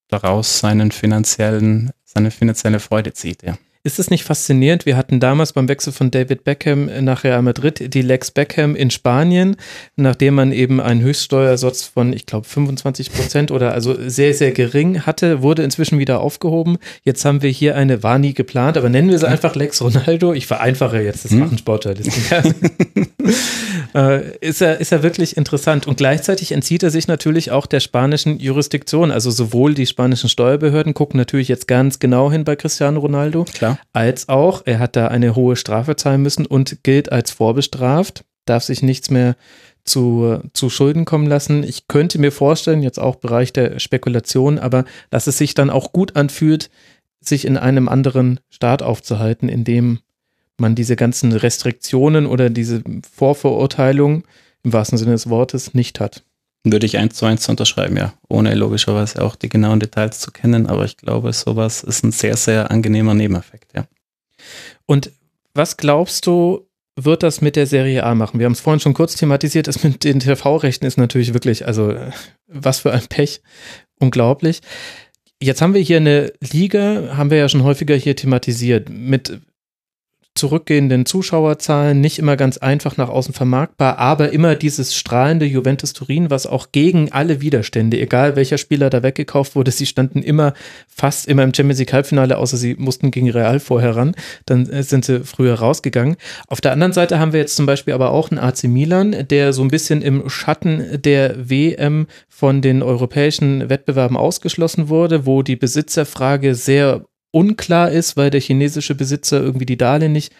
[0.08, 3.58] daraus seinen finanziellen, seine finanzielle Freude zieht, ja.
[3.84, 4.86] Ist es nicht faszinierend?
[4.86, 8.90] Wir hatten damals beim Wechsel von David Beckham nach Real Madrid die Lex Beckham in
[8.90, 9.56] Spanien,
[9.96, 15.00] nachdem man eben einen Höchststeuersatz von, ich glaube, 25 Prozent oder also sehr, sehr gering
[15.00, 16.78] hatte, wurde inzwischen wieder aufgehoben.
[17.02, 20.32] Jetzt haben wir hier eine, war nie geplant, aber nennen wir sie einfach Lex Ronaldo.
[20.32, 21.40] Ich vereinfache jetzt das hm?
[21.40, 22.54] machen Sportjournalisten.
[23.96, 25.88] äh, ist, er, ist er wirklich interessant.
[25.88, 29.10] Und gleichzeitig entzieht er sich natürlich auch der spanischen Jurisdiktion.
[29.10, 33.44] Also sowohl die spanischen Steuerbehörden gucken natürlich jetzt ganz genau hin bei Cristiano Ronaldo.
[33.52, 38.24] Klar als auch er hat da eine hohe Strafe zahlen müssen und gilt als vorbestraft,
[38.44, 39.36] darf sich nichts mehr
[39.84, 41.64] zu, zu Schulden kommen lassen.
[41.64, 45.92] Ich könnte mir vorstellen, jetzt auch Bereich der Spekulation, aber dass es sich dann auch
[45.92, 46.70] gut anfühlt,
[47.20, 50.00] sich in einem anderen Staat aufzuhalten, in dem
[50.58, 54.24] man diese ganzen Restriktionen oder diese Vorverurteilung
[54.62, 56.22] im wahrsten Sinne des Wortes nicht hat.
[56.64, 58.14] Würde ich eins zu eins unterschreiben, ja.
[58.28, 62.36] Ohne logischerweise auch die genauen Details zu kennen, aber ich glaube, sowas ist ein sehr,
[62.36, 63.86] sehr angenehmer Nebeneffekt, ja.
[64.86, 65.10] Und
[65.54, 68.38] was glaubst du, wird das mit der Serie A machen?
[68.38, 71.96] Wir haben es vorhin schon kurz thematisiert, das mit den TV-Rechten ist natürlich wirklich, also
[72.46, 73.42] was für ein Pech,
[73.98, 74.60] unglaublich.
[75.40, 79.40] Jetzt haben wir hier eine Liga, haben wir ja schon häufiger hier thematisiert, mit
[80.42, 86.30] zurückgehenden Zuschauerzahlen, nicht immer ganz einfach nach außen vermarktbar, aber immer dieses strahlende Juventus Turin,
[86.30, 90.52] was auch gegen alle Widerstände, egal welcher Spieler da weggekauft wurde, sie standen immer
[90.88, 94.82] fast immer im Champions League Halbfinale, außer sie mussten gegen Real vorher ran, dann äh,
[94.82, 96.16] sind sie früher rausgegangen.
[96.48, 99.52] Auf der anderen Seite haben wir jetzt zum Beispiel aber auch einen AC Milan, der
[99.52, 105.54] so ein bisschen im Schatten der WM von den europäischen Wettbewerben ausgeschlossen wurde, wo die
[105.54, 110.32] Besitzerfrage sehr unklar ist, weil der chinesische Besitzer irgendwie die Darlehen nicht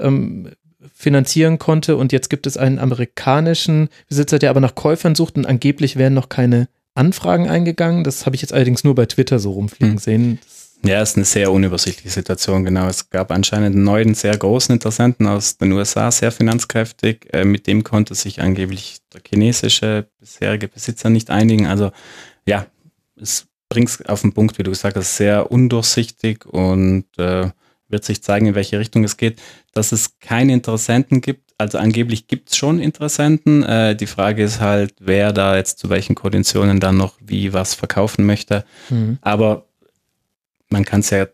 [0.00, 0.50] ähm,
[0.94, 1.96] finanzieren konnte.
[1.96, 6.14] Und jetzt gibt es einen amerikanischen Besitzer, der aber nach Käufern sucht und angeblich werden
[6.14, 8.04] noch keine Anfragen eingegangen.
[8.04, 9.98] Das habe ich jetzt allerdings nur bei Twitter so rumfliegen hm.
[9.98, 10.38] sehen.
[10.84, 12.86] Ja, ist eine sehr unübersichtliche Situation, genau.
[12.86, 17.28] Es gab anscheinend einen neuen, sehr großen Interessenten aus den USA, sehr finanzkräftig.
[17.32, 21.66] Äh, mit dem konnte sich angeblich der chinesische bisherige Besitzer nicht einigen.
[21.66, 21.92] Also
[22.46, 22.66] ja,
[23.20, 27.50] es bringst auf den Punkt, wie du gesagt hast, sehr undurchsichtig und äh,
[27.88, 29.40] wird sich zeigen, in welche Richtung es geht.
[29.72, 33.62] Dass es keine Interessenten gibt, also angeblich gibt es schon Interessenten.
[33.62, 37.74] Äh, die Frage ist halt, wer da jetzt zu welchen Konditionen dann noch wie was
[37.74, 38.64] verkaufen möchte.
[38.90, 39.18] Mhm.
[39.22, 39.66] Aber
[40.68, 41.26] man kann es ja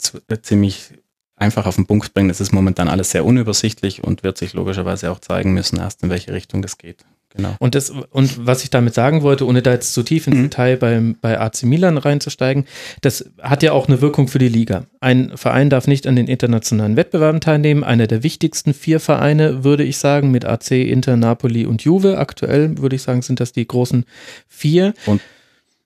[0.43, 0.91] ziemlich
[1.37, 2.31] einfach auf den Punkt bringen.
[2.31, 6.11] Es ist momentan alles sehr unübersichtlich und wird sich logischerweise auch zeigen müssen, erst in
[6.11, 7.05] welche Richtung das geht.
[7.35, 7.57] Genau.
[7.59, 10.43] Und, das, und was ich damit sagen wollte, ohne da jetzt zu tief ins mhm.
[10.45, 12.67] Detail beim, bei AC Milan reinzusteigen,
[13.01, 14.85] das hat ja auch eine Wirkung für die Liga.
[15.01, 17.85] Ein Verein darf nicht an den internationalen Wettbewerben teilnehmen.
[17.85, 22.19] Einer der wichtigsten vier Vereine, würde ich sagen, mit AC, Inter, Napoli und Juve.
[22.19, 24.05] Aktuell würde ich sagen, sind das die großen
[24.49, 24.95] vier.
[25.07, 25.23] Und,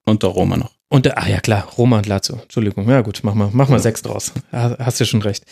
[0.04, 0.72] und der Roma noch.
[0.88, 2.38] Und der, ah ja klar, Roma und Lazio.
[2.42, 2.88] Entschuldigung.
[2.88, 3.82] Ja gut, mach mal, mach mal ja.
[3.82, 4.32] sechs draus.
[4.52, 5.44] Hast du schon recht.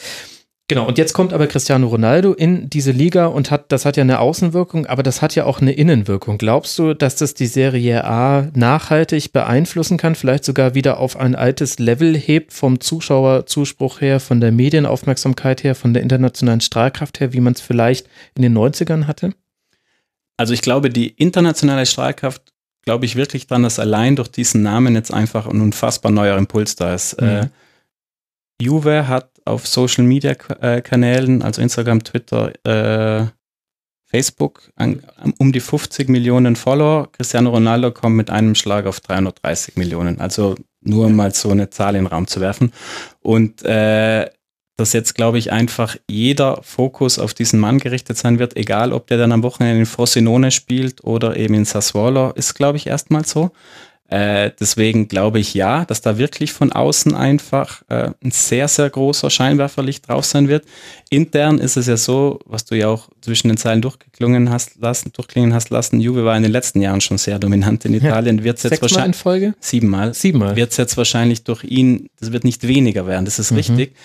[0.66, 4.00] Genau, und jetzt kommt aber Cristiano Ronaldo in diese Liga und hat, das hat ja
[4.00, 6.38] eine Außenwirkung, aber das hat ja auch eine Innenwirkung.
[6.38, 11.34] Glaubst du, dass das die Serie A nachhaltig beeinflussen kann, vielleicht sogar wieder auf ein
[11.34, 17.34] altes Level hebt, vom Zuschauerzuspruch her, von der Medienaufmerksamkeit her, von der internationalen Strahlkraft her,
[17.34, 19.34] wie man es vielleicht in den 90ern hatte?
[20.38, 22.54] Also ich glaube, die internationale Strahlkraft,
[22.86, 26.74] glaube ich wirklich dran, dass allein durch diesen Namen jetzt einfach ein unfassbar neuer Impuls
[26.74, 27.20] da ist.
[27.20, 27.28] Mhm.
[27.28, 27.48] Äh,
[28.60, 33.26] Juve hat auf Social Media äh, Kanälen, also Instagram, Twitter, äh,
[34.06, 35.02] Facebook, an,
[35.38, 37.10] um die 50 Millionen Follower.
[37.10, 40.20] Cristiano Ronaldo kommt mit einem Schlag auf 330 Millionen.
[40.20, 42.72] Also nur mal so eine Zahl in den Raum zu werfen.
[43.22, 44.30] Und äh,
[44.76, 49.06] dass jetzt, glaube ich, einfach jeder Fokus auf diesen Mann gerichtet sein wird, egal ob
[49.06, 53.24] der dann am Wochenende in Frosinone spielt oder eben in Sassuolo, ist, glaube ich, erstmal
[53.24, 53.52] so.
[54.08, 58.90] Äh, deswegen glaube ich ja, dass da wirklich von außen einfach äh, ein sehr, sehr
[58.90, 60.66] großer Scheinwerferlicht drauf sein wird.
[61.08, 65.10] Intern ist es ja so, was du ja auch zwischen den Zeilen durchgeklungen hast lassen,
[65.12, 66.00] durchklingen hast lassen.
[66.00, 68.38] Juve war in den letzten Jahren schon sehr dominant in Italien.
[68.38, 68.44] Ja.
[68.44, 69.54] Wird jetzt wahrscheinlich in Folge?
[69.58, 70.12] Siebenmal.
[70.12, 70.54] Siebenmal.
[70.54, 73.56] Wird es jetzt wahrscheinlich durch ihn, das wird nicht weniger werden, das ist mhm.
[73.56, 73.96] richtig.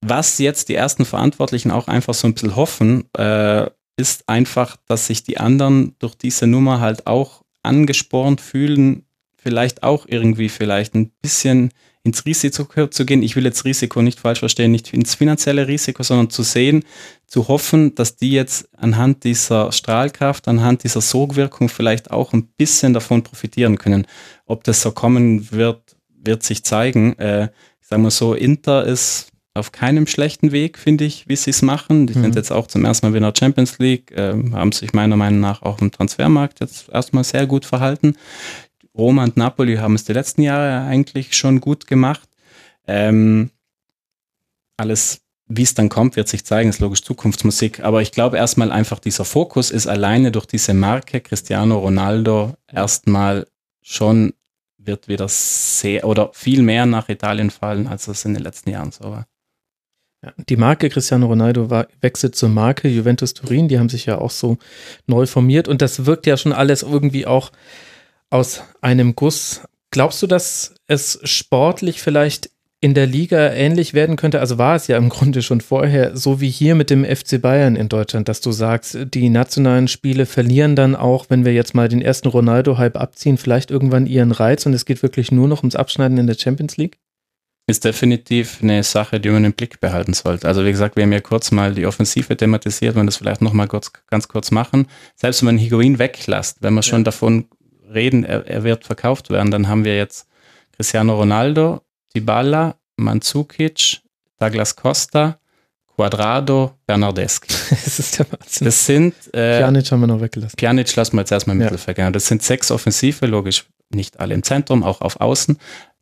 [0.00, 5.06] Was jetzt die ersten Verantwortlichen auch einfach so ein bisschen hoffen, äh, ist einfach, dass
[5.06, 9.04] sich die anderen durch diese Nummer halt auch angespornt fühlen,
[9.44, 11.70] vielleicht auch irgendwie vielleicht ein bisschen
[12.02, 13.22] ins Risiko zu gehen.
[13.22, 16.84] Ich will jetzt Risiko nicht falsch verstehen, nicht ins finanzielle Risiko, sondern zu sehen,
[17.26, 22.94] zu hoffen, dass die jetzt anhand dieser Strahlkraft, anhand dieser Sogwirkung vielleicht auch ein bisschen
[22.94, 24.06] davon profitieren können.
[24.46, 27.18] Ob das so kommen wird, wird sich zeigen.
[27.18, 31.50] Äh, ich sage mal so, Inter ist auf keinem schlechten Weg, finde ich, wie sie
[31.50, 32.08] es machen.
[32.08, 32.22] Die mhm.
[32.22, 35.62] sind jetzt auch zum ersten Mal wieder Champions League, äh, haben sich meiner Meinung nach
[35.62, 38.16] auch im Transfermarkt jetzt erstmal sehr gut verhalten.
[38.96, 42.28] Roma und Napoli haben es die letzten Jahre eigentlich schon gut gemacht.
[42.86, 43.50] Ähm,
[44.76, 47.80] alles, wie es dann kommt, wird sich zeigen, ist logisch Zukunftsmusik.
[47.80, 53.46] Aber ich glaube erstmal einfach, dieser Fokus ist alleine durch diese Marke Cristiano Ronaldo erstmal
[53.82, 54.32] schon
[54.78, 58.92] wird wieder sehr oder viel mehr nach Italien fallen, als es in den letzten Jahren
[58.92, 59.26] so war.
[60.48, 63.68] Die Marke Cristiano Ronaldo war, wechselt zur Marke Juventus Turin.
[63.68, 64.58] Die haben sich ja auch so
[65.06, 67.52] neu formiert und das wirkt ja schon alles irgendwie auch
[68.30, 69.62] aus einem Guss.
[69.90, 74.40] Glaubst du, dass es sportlich vielleicht in der Liga ähnlich werden könnte?
[74.40, 77.76] Also war es ja im Grunde schon vorher, so wie hier mit dem FC Bayern
[77.76, 81.88] in Deutschland, dass du sagst, die nationalen Spiele verlieren dann auch, wenn wir jetzt mal
[81.88, 85.76] den ersten Ronaldo-Hype abziehen, vielleicht irgendwann ihren Reiz und es geht wirklich nur noch ums
[85.76, 86.98] Abschneiden in der Champions League?
[87.66, 90.46] Ist definitiv eine Sache, die man im Blick behalten sollte.
[90.46, 93.54] Also wie gesagt, wir haben ja kurz mal die Offensive thematisiert, wenn das vielleicht noch
[93.54, 94.86] mal kurz, ganz kurz machen.
[95.16, 97.04] Selbst wenn man Higuain weglässt, wenn man schon ja.
[97.04, 97.46] davon
[97.94, 100.26] reden, er, er, wird verkauft werden, dann haben wir jetzt
[100.72, 101.82] Cristiano Ronaldo,
[102.14, 104.00] Dybala, Mandzukic,
[104.38, 105.38] Douglas Costa,
[105.94, 107.48] Quadrado, Bernardeschi.
[107.70, 108.64] das ist der Wahnsinn.
[108.64, 109.14] Das sind.
[109.32, 110.56] Äh, Pjanic haben wir noch weggelassen.
[110.56, 111.66] Pjanic lassen wir jetzt erstmal im ja.
[111.66, 111.96] Mittelfeld.
[111.96, 112.10] Genau.
[112.10, 115.58] Das sind sechs Offensive, logisch nicht alle im Zentrum, auch auf Außen.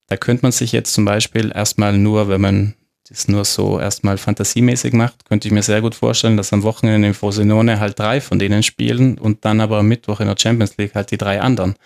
[0.09, 2.75] Da könnte man sich jetzt zum Beispiel erstmal nur, wenn man
[3.13, 7.09] das nur so erstmal fantasiemäßig macht, könnte ich mir sehr gut vorstellen, dass am Wochenende
[7.09, 10.77] in Frosinone halt drei von denen spielen und dann aber am Mittwoch in der Champions
[10.79, 11.77] League halt die drei anderen,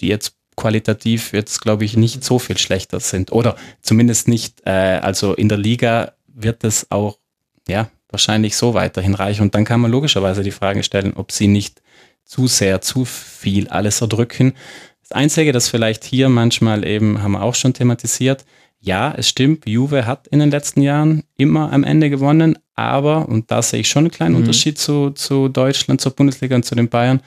[0.00, 3.32] die jetzt qualitativ jetzt, glaube ich, nicht so viel schlechter sind.
[3.32, 7.18] Oder zumindest nicht, äh, also in der Liga wird es auch,
[7.66, 9.42] ja, wahrscheinlich so weiterhin reichen.
[9.42, 11.82] Und dann kann man logischerweise die Frage stellen, ob sie nicht
[12.24, 14.54] zu sehr, zu viel alles erdrücken.
[15.02, 18.44] Das Einzige, das vielleicht hier manchmal eben, haben wir auch schon thematisiert,
[18.84, 23.50] ja, es stimmt, Juve hat in den letzten Jahren immer am Ende gewonnen, aber, und
[23.50, 24.42] da sehe ich schon einen kleinen mhm.
[24.42, 27.22] Unterschied zu, zu Deutschland, zur Bundesliga und zu den Bayern,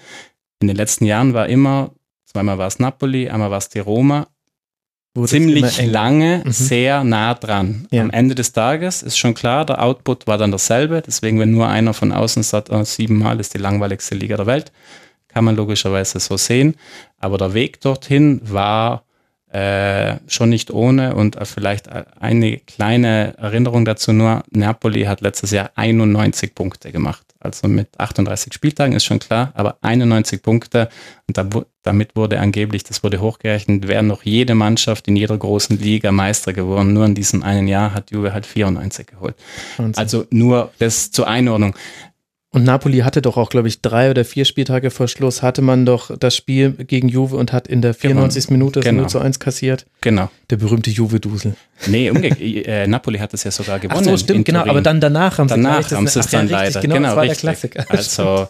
[0.60, 1.92] in den letzten Jahren war immer,
[2.26, 4.28] zweimal war es Napoli, einmal war es die Roma,
[5.16, 6.52] Wurde ziemlich lange mhm.
[6.52, 7.88] sehr nah dran.
[7.90, 8.04] Ja.
[8.04, 11.68] Am Ende des Tages ist schon klar, der Output war dann dasselbe, deswegen, wenn nur
[11.68, 14.72] einer von außen sagt, oh, siebenmal ist die langweiligste Liga der Welt,
[15.28, 16.76] kann man logischerweise so sehen,
[17.18, 19.07] aber der Weg dorthin war
[19.50, 21.88] Äh, schon nicht ohne und vielleicht
[22.20, 27.24] eine kleine Erinnerung dazu nur, Napoli hat letztes Jahr 91 Punkte gemacht.
[27.40, 30.90] Also mit 38 Spieltagen ist schon klar, aber 91 Punkte
[31.28, 31.48] und da,
[31.82, 36.52] damit wurde angeblich, das wurde hochgerechnet, wäre noch jede Mannschaft in jeder großen Liga Meister
[36.52, 36.92] geworden.
[36.92, 39.36] Nur in diesem einen Jahr hat Juve halt 94 geholt.
[39.78, 39.98] Wahnsinn.
[39.98, 41.74] Also nur das zur Einordnung.
[42.58, 45.86] Und Napoli hatte doch auch, glaube ich, drei oder vier Spieltage vor Schluss, hatte man
[45.86, 48.48] doch das Spiel gegen Juve und hat in der 94.
[48.48, 48.58] Genau.
[48.58, 49.02] Minute genau.
[49.02, 49.86] 0 zu 1 kassiert.
[50.02, 50.32] Genau.
[50.50, 51.56] Der berühmte Juve-Dusel.
[51.86, 52.68] Nee, umgekehrt.
[52.68, 54.00] äh, Napoli hat es ja sogar gewonnen.
[54.02, 54.66] Ach so, stimmt, genau.
[54.66, 56.82] Aber dann danach haben sie Danach haben sie es dann ja, leider.
[56.82, 57.42] Genau, genau das war richtig.
[57.42, 57.86] der Klassiker.
[57.90, 58.48] Also,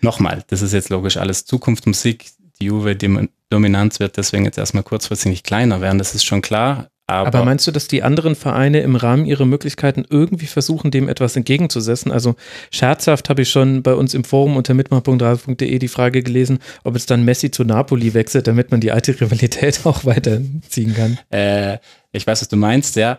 [0.00, 2.24] nochmal, das ist jetzt logisch alles Zukunftsmusik.
[2.58, 6.88] Die Juve-Dominanz wird deswegen jetzt erstmal kurzfristig nicht kleiner werden, das ist schon klar.
[7.06, 11.08] Aber, Aber, meinst du, dass die anderen Vereine im Rahmen ihrer Möglichkeiten irgendwie versuchen, dem
[11.08, 12.10] etwas entgegenzusetzen?
[12.10, 12.34] Also
[12.70, 17.04] scherzhaft habe ich schon bei uns im Forum unter mitmach.de die Frage gelesen, ob es
[17.04, 21.18] dann Messi zu Napoli wechselt, damit man die alte Rivalität auch weiterziehen kann.
[21.30, 21.78] Äh,
[22.12, 23.18] ich weiß, was du meinst, ja.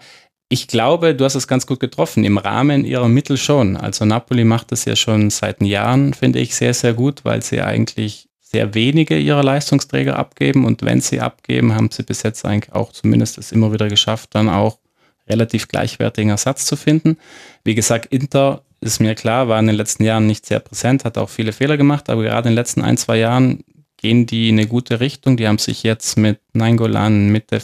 [0.49, 2.23] Ich glaube, du hast es ganz gut getroffen.
[2.23, 3.77] Im Rahmen ihrer Mittel schon.
[3.77, 7.61] Also Napoli macht das ja schon seit Jahren, finde ich, sehr, sehr gut, weil sie
[7.61, 12.73] eigentlich sehr wenige ihrer Leistungsträger abgeben und wenn sie abgeben, haben sie bis jetzt eigentlich
[12.73, 14.79] auch zumindest es immer wieder geschafft, dann auch
[15.27, 17.17] relativ gleichwertigen Ersatz zu finden.
[17.65, 21.17] Wie gesagt, Inter ist mir klar, war in den letzten Jahren nicht sehr präsent, hat
[21.17, 23.65] auch viele Fehler gemacht, aber gerade in den letzten ein, zwei Jahren
[23.97, 25.35] gehen die in eine gute Richtung.
[25.35, 27.59] Die haben sich jetzt mit Nainggolan, mit De,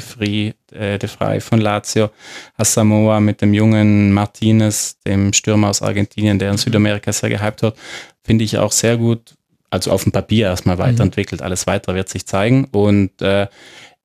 [0.00, 2.08] Frey, äh, von Lazio,
[2.56, 7.76] Asamoah, mit dem jungen Martinez, dem Stürmer aus Argentinien, der in Südamerika sehr gehypt hat,
[8.22, 9.34] finde ich auch sehr gut
[9.74, 10.80] also auf dem Papier erstmal mhm.
[10.80, 11.40] weiterentwickelt.
[11.40, 11.46] Mhm.
[11.46, 12.64] Alles weitere wird sich zeigen.
[12.72, 13.48] Und äh,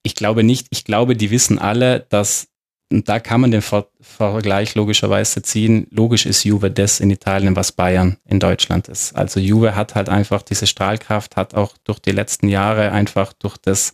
[0.03, 2.47] ich glaube nicht, ich glaube, die wissen alle, dass,
[2.91, 7.55] und da kann man den Ver Vergleich logischerweise ziehen, logisch ist Juve das in Italien,
[7.55, 9.15] was Bayern in Deutschland ist.
[9.15, 13.57] Also Juve hat halt einfach diese Strahlkraft, hat auch durch die letzten Jahre einfach durch
[13.57, 13.93] das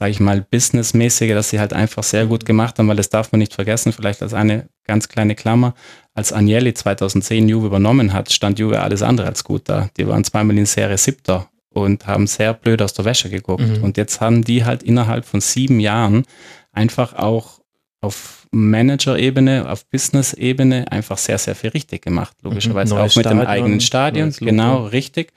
[0.00, 3.32] sage ich mal, businessmäßige, dass sie halt einfach sehr gut gemacht haben, weil das darf
[3.32, 5.74] man nicht vergessen, vielleicht als eine ganz kleine Klammer.
[6.14, 9.90] Als Agnelli 2010 Juve übernommen hat, stand Juve alles andere als gut da.
[9.96, 13.62] Die waren zweimal in Serie siebter und haben sehr blöd aus der Wäsche geguckt.
[13.62, 13.84] Mhm.
[13.84, 16.24] Und jetzt haben die halt innerhalb von sieben Jahren
[16.72, 17.60] einfach auch
[18.00, 22.36] auf Manager-Ebene, auf Business-Ebene einfach sehr, sehr viel richtig gemacht.
[22.42, 24.32] Logischerweise mhm, auch mit Stadion, dem eigenen Stadion.
[24.32, 25.32] Genau, richtig.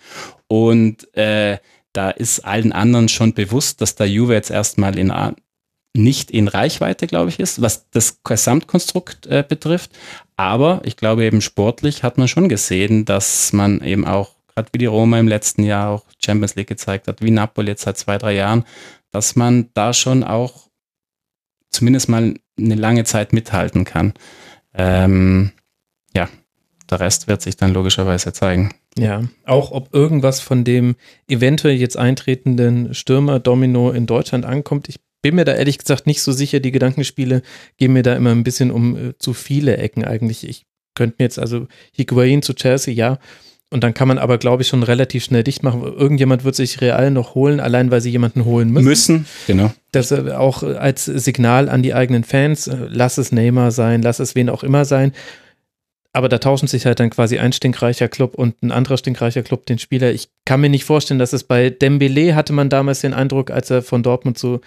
[0.47, 1.57] Und äh,
[1.91, 5.13] da ist allen anderen schon bewusst, dass der Juve jetzt erstmal in,
[5.95, 9.91] nicht in Reichweite, glaube ich, ist, was das Gesamtkonstrukt äh, betrifft.
[10.35, 14.79] Aber ich glaube eben sportlich hat man schon gesehen, dass man eben auch, gerade wie
[14.79, 18.17] die Roma im letzten Jahr auch Champions League gezeigt hat, wie Napoli jetzt seit zwei,
[18.17, 18.65] drei Jahren,
[19.11, 20.69] dass man da schon auch
[21.69, 24.13] zumindest mal eine lange Zeit mithalten kann.
[24.73, 25.51] Ähm,
[26.15, 26.29] ja,
[26.89, 28.73] der Rest wird sich dann logischerweise zeigen.
[28.97, 30.95] Ja, auch ob irgendwas von dem
[31.27, 34.87] eventuell jetzt eintretenden Stürmer-Domino in Deutschland ankommt.
[34.87, 36.59] Ich bin mir da ehrlich gesagt nicht so sicher.
[36.59, 37.41] Die Gedankenspiele
[37.77, 40.47] gehen mir da immer ein bisschen um äh, zu viele Ecken eigentlich.
[40.47, 43.17] Ich könnte mir jetzt also Higuain zu Chelsea, ja.
[43.71, 45.81] Und dann kann man aber, glaube ich, schon relativ schnell dicht machen.
[45.81, 48.85] Irgendjemand wird sich Real noch holen, allein weil sie jemanden holen müssen.
[48.85, 49.73] Müssen, genau.
[49.91, 54.19] Das äh, auch als Signal an die eigenen Fans, äh, lass es Neymar sein, lass
[54.19, 55.13] es wen auch immer sein.
[56.15, 59.65] Aber da tauschen sich halt dann quasi ein stinkreicher Club und ein anderer stinkreicher Club
[59.65, 60.11] den Spieler.
[60.11, 63.71] Ich kann mir nicht vorstellen, dass es bei Dembele hatte man damals den Eindruck, als
[63.71, 64.61] er von Dortmund so,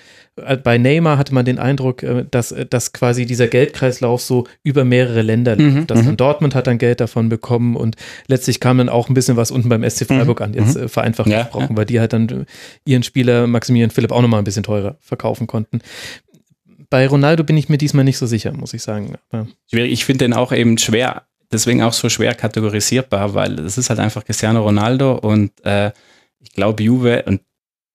[0.44, 4.48] äh, bei Neymar hatte man den Eindruck, äh, dass, äh, dass quasi dieser Geldkreislauf so
[4.64, 5.72] über mehrere Länder lief.
[5.72, 6.16] Mhm, dass mhm.
[6.16, 7.94] Dortmund hat dann Geld davon bekommen und
[8.26, 10.88] letztlich kam dann auch ein bisschen was unten beim SC Freiburg mhm, an, jetzt äh,
[10.88, 11.76] vereinfacht ja, gesprochen, ja.
[11.76, 12.46] weil die halt dann
[12.84, 15.80] ihren Spieler Maximilian Philipp auch nochmal ein bisschen teurer verkaufen konnten
[16.88, 19.14] bei Ronaldo bin ich mir diesmal nicht so sicher, muss ich sagen.
[19.72, 24.00] Ich finde den auch eben schwer deswegen auch so schwer kategorisierbar, weil es ist halt
[24.00, 25.92] einfach Cristiano Ronaldo und äh,
[26.40, 27.40] ich glaube Juve und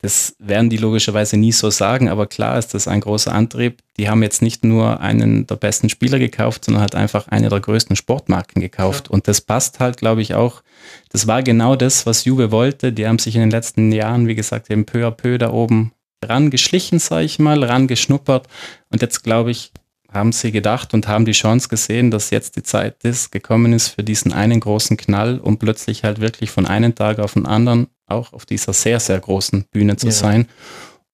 [0.02, 3.82] das werden die logischerweise nie so sagen, aber klar ist das ein großer Antrieb.
[3.98, 7.60] Die haben jetzt nicht nur einen der besten Spieler gekauft, sondern halt einfach eine der
[7.60, 9.08] größten Sportmarken gekauft.
[9.08, 9.14] Ja.
[9.14, 10.64] Und das passt halt, glaube ich, auch.
[11.12, 12.92] Das war genau das, was Juve wollte.
[12.92, 15.92] Die haben sich in den letzten Jahren, wie gesagt, eben peu à peu da oben
[16.26, 18.48] rangeschlichen, sage ich mal, rangeschnuppert.
[18.90, 19.72] Und jetzt, glaube ich,
[20.12, 23.90] haben sie gedacht und haben die Chance gesehen, dass jetzt die Zeit ist, gekommen ist
[23.90, 27.88] für diesen einen großen Knall, um plötzlich halt wirklich von einem Tag auf den anderen
[28.08, 30.12] auch auf dieser sehr, sehr großen Bühne zu ja.
[30.12, 30.48] sein.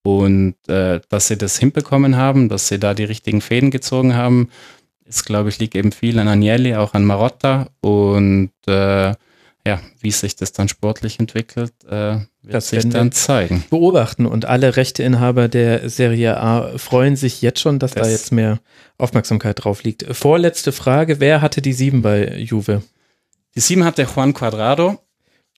[0.03, 4.49] Und äh, dass sie das hinbekommen haben, dass sie da die richtigen Fäden gezogen haben,
[5.05, 7.67] ist, glaube ich, liegt eben viel an Agnelli, auch an Marotta.
[7.81, 9.13] Und äh,
[9.67, 12.19] ja, wie sich das dann sportlich entwickelt, äh,
[12.49, 13.63] das sich dann zeigen.
[13.69, 18.31] Beobachten und alle Rechteinhaber der Serie A freuen sich jetzt schon, dass das da jetzt
[18.31, 18.59] mehr
[18.97, 20.05] Aufmerksamkeit drauf liegt.
[20.15, 22.83] Vorletzte Frage: Wer hatte die sieben bei Juve?
[23.55, 24.99] Die sieben hatte Juan Cuadrado.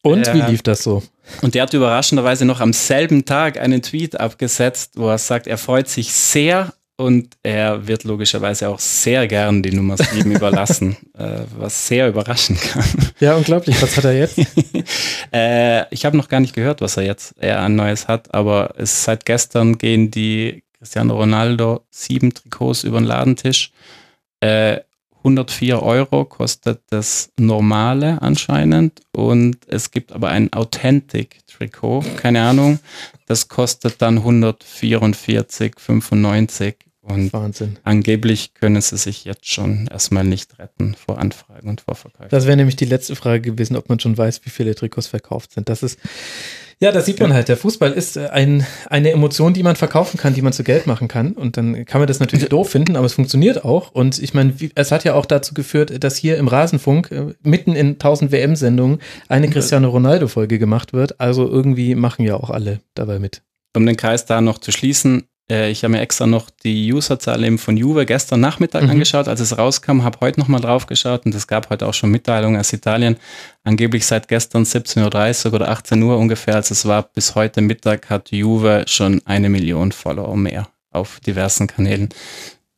[0.01, 1.03] Und äh, wie lief das so?
[1.41, 5.57] Und der hat überraschenderweise noch am selben Tag einen Tweet abgesetzt, wo er sagt, er
[5.57, 11.43] freut sich sehr und er wird logischerweise auch sehr gern die Nummer 7 überlassen, äh,
[11.57, 12.83] was sehr überraschen kann.
[13.21, 13.81] Ja, unglaublich.
[13.81, 14.37] Was hat er jetzt?
[15.33, 18.73] äh, ich habe noch gar nicht gehört, was er jetzt er ein neues hat, aber
[18.77, 23.71] es, seit gestern gehen die Cristiano Ronaldo sieben Trikots über den Ladentisch.
[24.41, 24.81] Äh,
[25.19, 32.79] 104 Euro kostet das normale anscheinend und es gibt aber ein Authentic-Trikot, keine Ahnung,
[33.25, 37.77] das kostet dann 144,95 und Wahnsinn.
[37.83, 42.29] angeblich können sie sich jetzt schon erstmal nicht retten vor Anfragen und vor Verkäufen.
[42.29, 45.53] Das wäre nämlich die letzte Frage gewesen, ob man schon weiß, wie viele Trikots verkauft
[45.53, 45.69] sind.
[45.69, 45.97] Das ist,
[46.81, 47.49] ja, das sieht man halt.
[47.49, 50.87] Der Fußball ist äh, ein, eine Emotion, die man verkaufen kann, die man zu Geld
[50.87, 51.33] machen kann.
[51.33, 53.91] Und dann kann man das natürlich doof finden, aber es funktioniert auch.
[53.91, 57.75] Und ich meine, es hat ja auch dazu geführt, dass hier im Rasenfunk äh, mitten
[57.75, 61.19] in 1000 WM-Sendungen eine Cristiano Ronaldo-Folge gemacht wird.
[61.19, 63.41] Also irgendwie machen ja auch alle dabei mit.
[63.75, 67.43] Um den Kreis da noch zu schließen, äh, ich habe mir extra noch die Userzahl
[67.43, 68.91] eben von Juve gestern Nachmittag mhm.
[68.91, 72.11] angeschaut, als es rauskam, habe heute nochmal drauf geschaut und es gab heute auch schon
[72.11, 73.17] Mitteilungen aus Italien.
[73.63, 78.09] Angeblich seit gestern 17.30 Uhr oder 18 Uhr ungefähr, als es war, bis heute Mittag
[78.09, 82.09] hat Juve schon eine Million Follower mehr auf diversen Kanälen.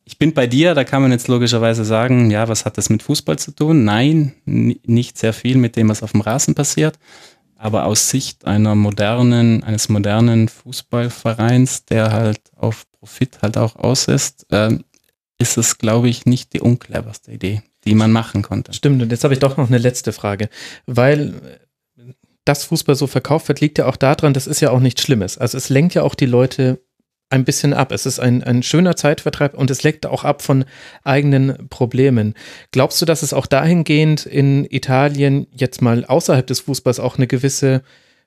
[0.04, 3.02] Ich bin bei dir, da kann man jetzt logischerweise sagen, ja, was hat das mit
[3.02, 3.84] Fußball zu tun?
[3.84, 6.98] Nein, nicht sehr viel mit dem, was auf dem Rasen passiert.
[7.62, 14.08] Aber aus Sicht einer modernen, eines modernen Fußballvereins, der halt auf Profit halt auch aus
[14.08, 14.76] ist, äh,
[15.38, 18.72] ist es, glaube ich, nicht die uncleverste Idee, die man machen konnte.
[18.72, 20.48] Stimmt, und jetzt habe ich doch noch eine letzte Frage,
[20.86, 21.40] weil
[22.44, 25.38] das Fußball so verkauft wird, liegt ja auch daran, das ist ja auch nichts Schlimmes.
[25.38, 26.80] Also es lenkt ja auch die Leute
[27.32, 27.92] ein bisschen ab.
[27.92, 30.64] Es ist ein, ein schöner Zeitvertreib und es leckt auch ab von
[31.02, 32.34] eigenen Problemen.
[32.70, 37.26] Glaubst du, dass es auch dahingehend in Italien jetzt mal außerhalb des Fußballs auch eine
[37.26, 37.82] gewisse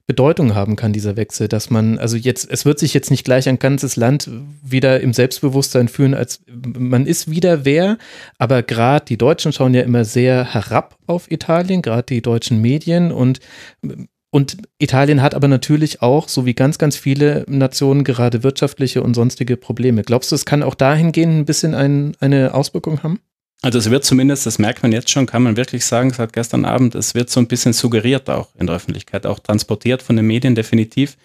[0.07, 3.49] Bedeutung haben kann, dieser Wechsel, dass man, also jetzt, es wird sich jetzt nicht gleich
[3.49, 4.29] ein ganzes Land
[4.61, 7.97] wieder im Selbstbewusstsein fühlen, als man ist wieder wer,
[8.37, 13.11] aber gerade die Deutschen schauen ja immer sehr herab auf Italien, gerade die deutschen Medien
[13.11, 13.39] und
[14.31, 19.13] und Italien hat aber natürlich auch, so wie ganz, ganz viele Nationen, gerade wirtschaftliche und
[19.13, 20.03] sonstige Probleme.
[20.03, 23.19] Glaubst du, es kann auch dahingehend ein bisschen ein, eine Auswirkung haben?
[23.61, 26.65] Also es wird zumindest, das merkt man jetzt schon, kann man wirklich sagen, seit gestern
[26.65, 30.27] Abend, es wird so ein bisschen suggeriert auch in der Öffentlichkeit, auch transportiert von den
[30.27, 31.17] Medien definitiv.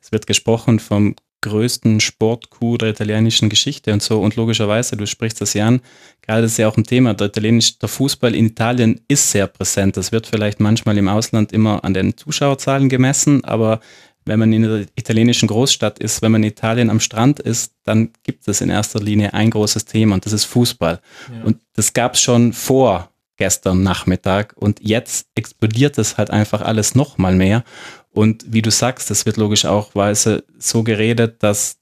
[0.00, 1.14] Es wird gesprochen vom
[1.44, 4.20] größten Sportcoup der italienischen Geschichte und so.
[4.20, 5.80] Und logischerweise, du sprichst das ja an,
[6.22, 9.96] gerade ist ja auch ein Thema, der, Italienisch, der Fußball in Italien ist sehr präsent.
[9.96, 13.80] Das wird vielleicht manchmal im Ausland immer an den Zuschauerzahlen gemessen, aber
[14.24, 18.10] wenn man in einer italienischen Großstadt ist, wenn man in Italien am Strand ist, dann
[18.22, 21.00] gibt es in erster Linie ein großes Thema und das ist Fußball.
[21.30, 21.44] Ja.
[21.44, 26.94] Und das gab es schon vor gestern Nachmittag und jetzt explodiert es halt einfach alles
[26.94, 27.64] noch mal mehr.
[28.14, 31.78] Und wie du sagst, das wird logischerweise so geredet, dass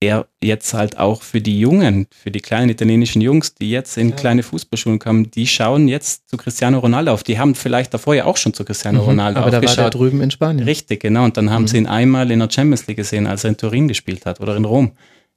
[0.00, 4.10] er jetzt halt auch für die Jungen, für die kleinen italienischen Jungs, die jetzt in
[4.10, 4.16] ja.
[4.16, 7.22] kleine Fußballschulen kommen, die schauen jetzt zu Cristiano Ronaldo auf.
[7.22, 9.78] Die haben vielleicht davor ja auch schon zu Cristiano mhm, Ronaldo aber aufgeschaut.
[9.78, 10.64] Aber da war drüben in Spanien.
[10.64, 11.24] Richtig, genau.
[11.24, 11.68] Und dann haben mhm.
[11.68, 14.56] sie ihn einmal in der Champions League gesehen, als er in Turin gespielt hat oder
[14.56, 14.92] in Rom.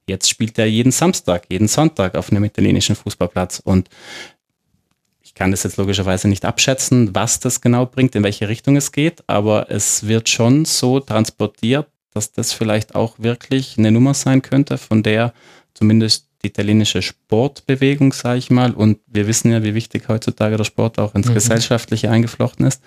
[0.08, 3.60] Jetzt spielt er jeden Samstag, jeden Sonntag auf einem italienischen Fußballplatz.
[3.64, 3.88] Und
[5.36, 9.22] kann das jetzt logischerweise nicht abschätzen, was das genau bringt, in welche Richtung es geht,
[9.28, 14.78] aber es wird schon so transportiert, dass das vielleicht auch wirklich eine Nummer sein könnte,
[14.78, 15.34] von der
[15.74, 20.64] zumindest die italienische Sportbewegung, sage ich mal, und wir wissen ja, wie wichtig heutzutage der
[20.64, 21.34] Sport auch ins mhm.
[21.34, 22.82] Gesellschaftliche eingeflochten ist,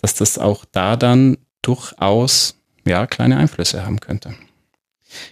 [0.00, 4.34] dass das auch da dann durchaus ja, kleine Einflüsse haben könnte.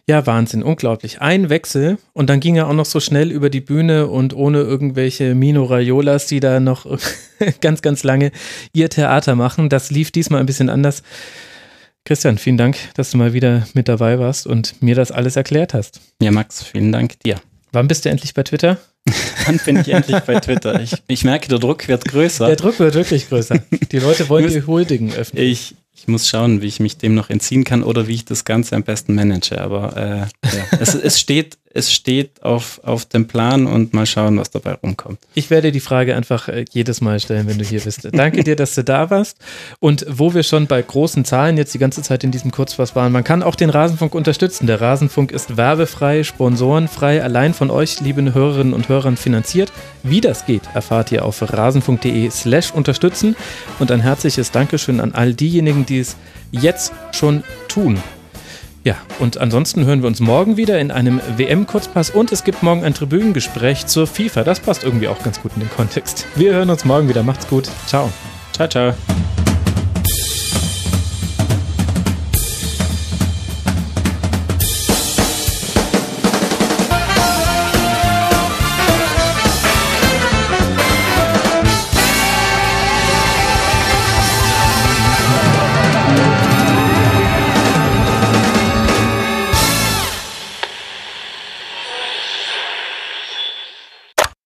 [0.07, 1.20] Ja, Wahnsinn, unglaublich.
[1.20, 4.61] Ein Wechsel und dann ging er auch noch so schnell über die Bühne und ohne
[4.61, 6.87] irgendwelche Mino Raiolas, die da noch
[7.61, 8.33] ganz, ganz lange
[8.72, 9.68] ihr Theater machen.
[9.68, 11.03] Das lief diesmal ein bisschen anders.
[12.05, 15.74] Christian, vielen Dank, dass du mal wieder mit dabei warst und mir das alles erklärt
[15.74, 16.01] hast.
[16.20, 17.37] Ja, Max, vielen Dank dir.
[17.72, 18.78] Wann bist du endlich bei Twitter?
[19.47, 20.81] Wann bin ich endlich bei Twitter?
[20.81, 22.47] Ich, ich merke, der Druck wird größer.
[22.47, 23.62] Der Druck wird wirklich größer.
[23.93, 25.72] Die Leute wollen dir huldigen öffentlich.
[25.72, 28.47] Ich, ich muss schauen, wie ich mich dem noch entziehen kann oder wie ich das
[28.47, 29.61] Ganze am besten manage.
[29.61, 30.65] Aber äh, ja.
[30.81, 35.18] es, es, steht, es steht auf, auf dem Plan und mal schauen, was dabei rumkommt.
[35.35, 38.09] Ich werde die Frage einfach äh, jedes Mal stellen, wenn du hier bist.
[38.12, 39.39] Danke dir, dass du da warst.
[39.79, 43.12] Und wo wir schon bei großen Zahlen jetzt die ganze Zeit in diesem Kurzfass waren,
[43.12, 44.66] man kann auch den Rasenfunk unterstützen.
[44.66, 49.73] Der Rasenfunk ist werbefrei, sponsorenfrei, allein von euch, lieben Hörerinnen und Hörern, finanziert.
[50.03, 53.37] Wie das geht, erfahrt ihr auf rasenfunk.de slash unterstützen.
[53.79, 56.16] Und ein herzliches Dankeschön an all diejenigen, die es
[56.51, 57.99] jetzt schon tun.
[58.83, 62.83] Ja, und ansonsten hören wir uns morgen wieder in einem WM-Kurzpass und es gibt morgen
[62.83, 64.43] ein Tribünengespräch zur FIFA.
[64.43, 66.26] Das passt irgendwie auch ganz gut in den Kontext.
[66.35, 67.22] Wir hören uns morgen wieder.
[67.22, 67.68] Macht's gut.
[67.87, 68.11] Ciao.
[68.53, 68.95] Ciao, ciao.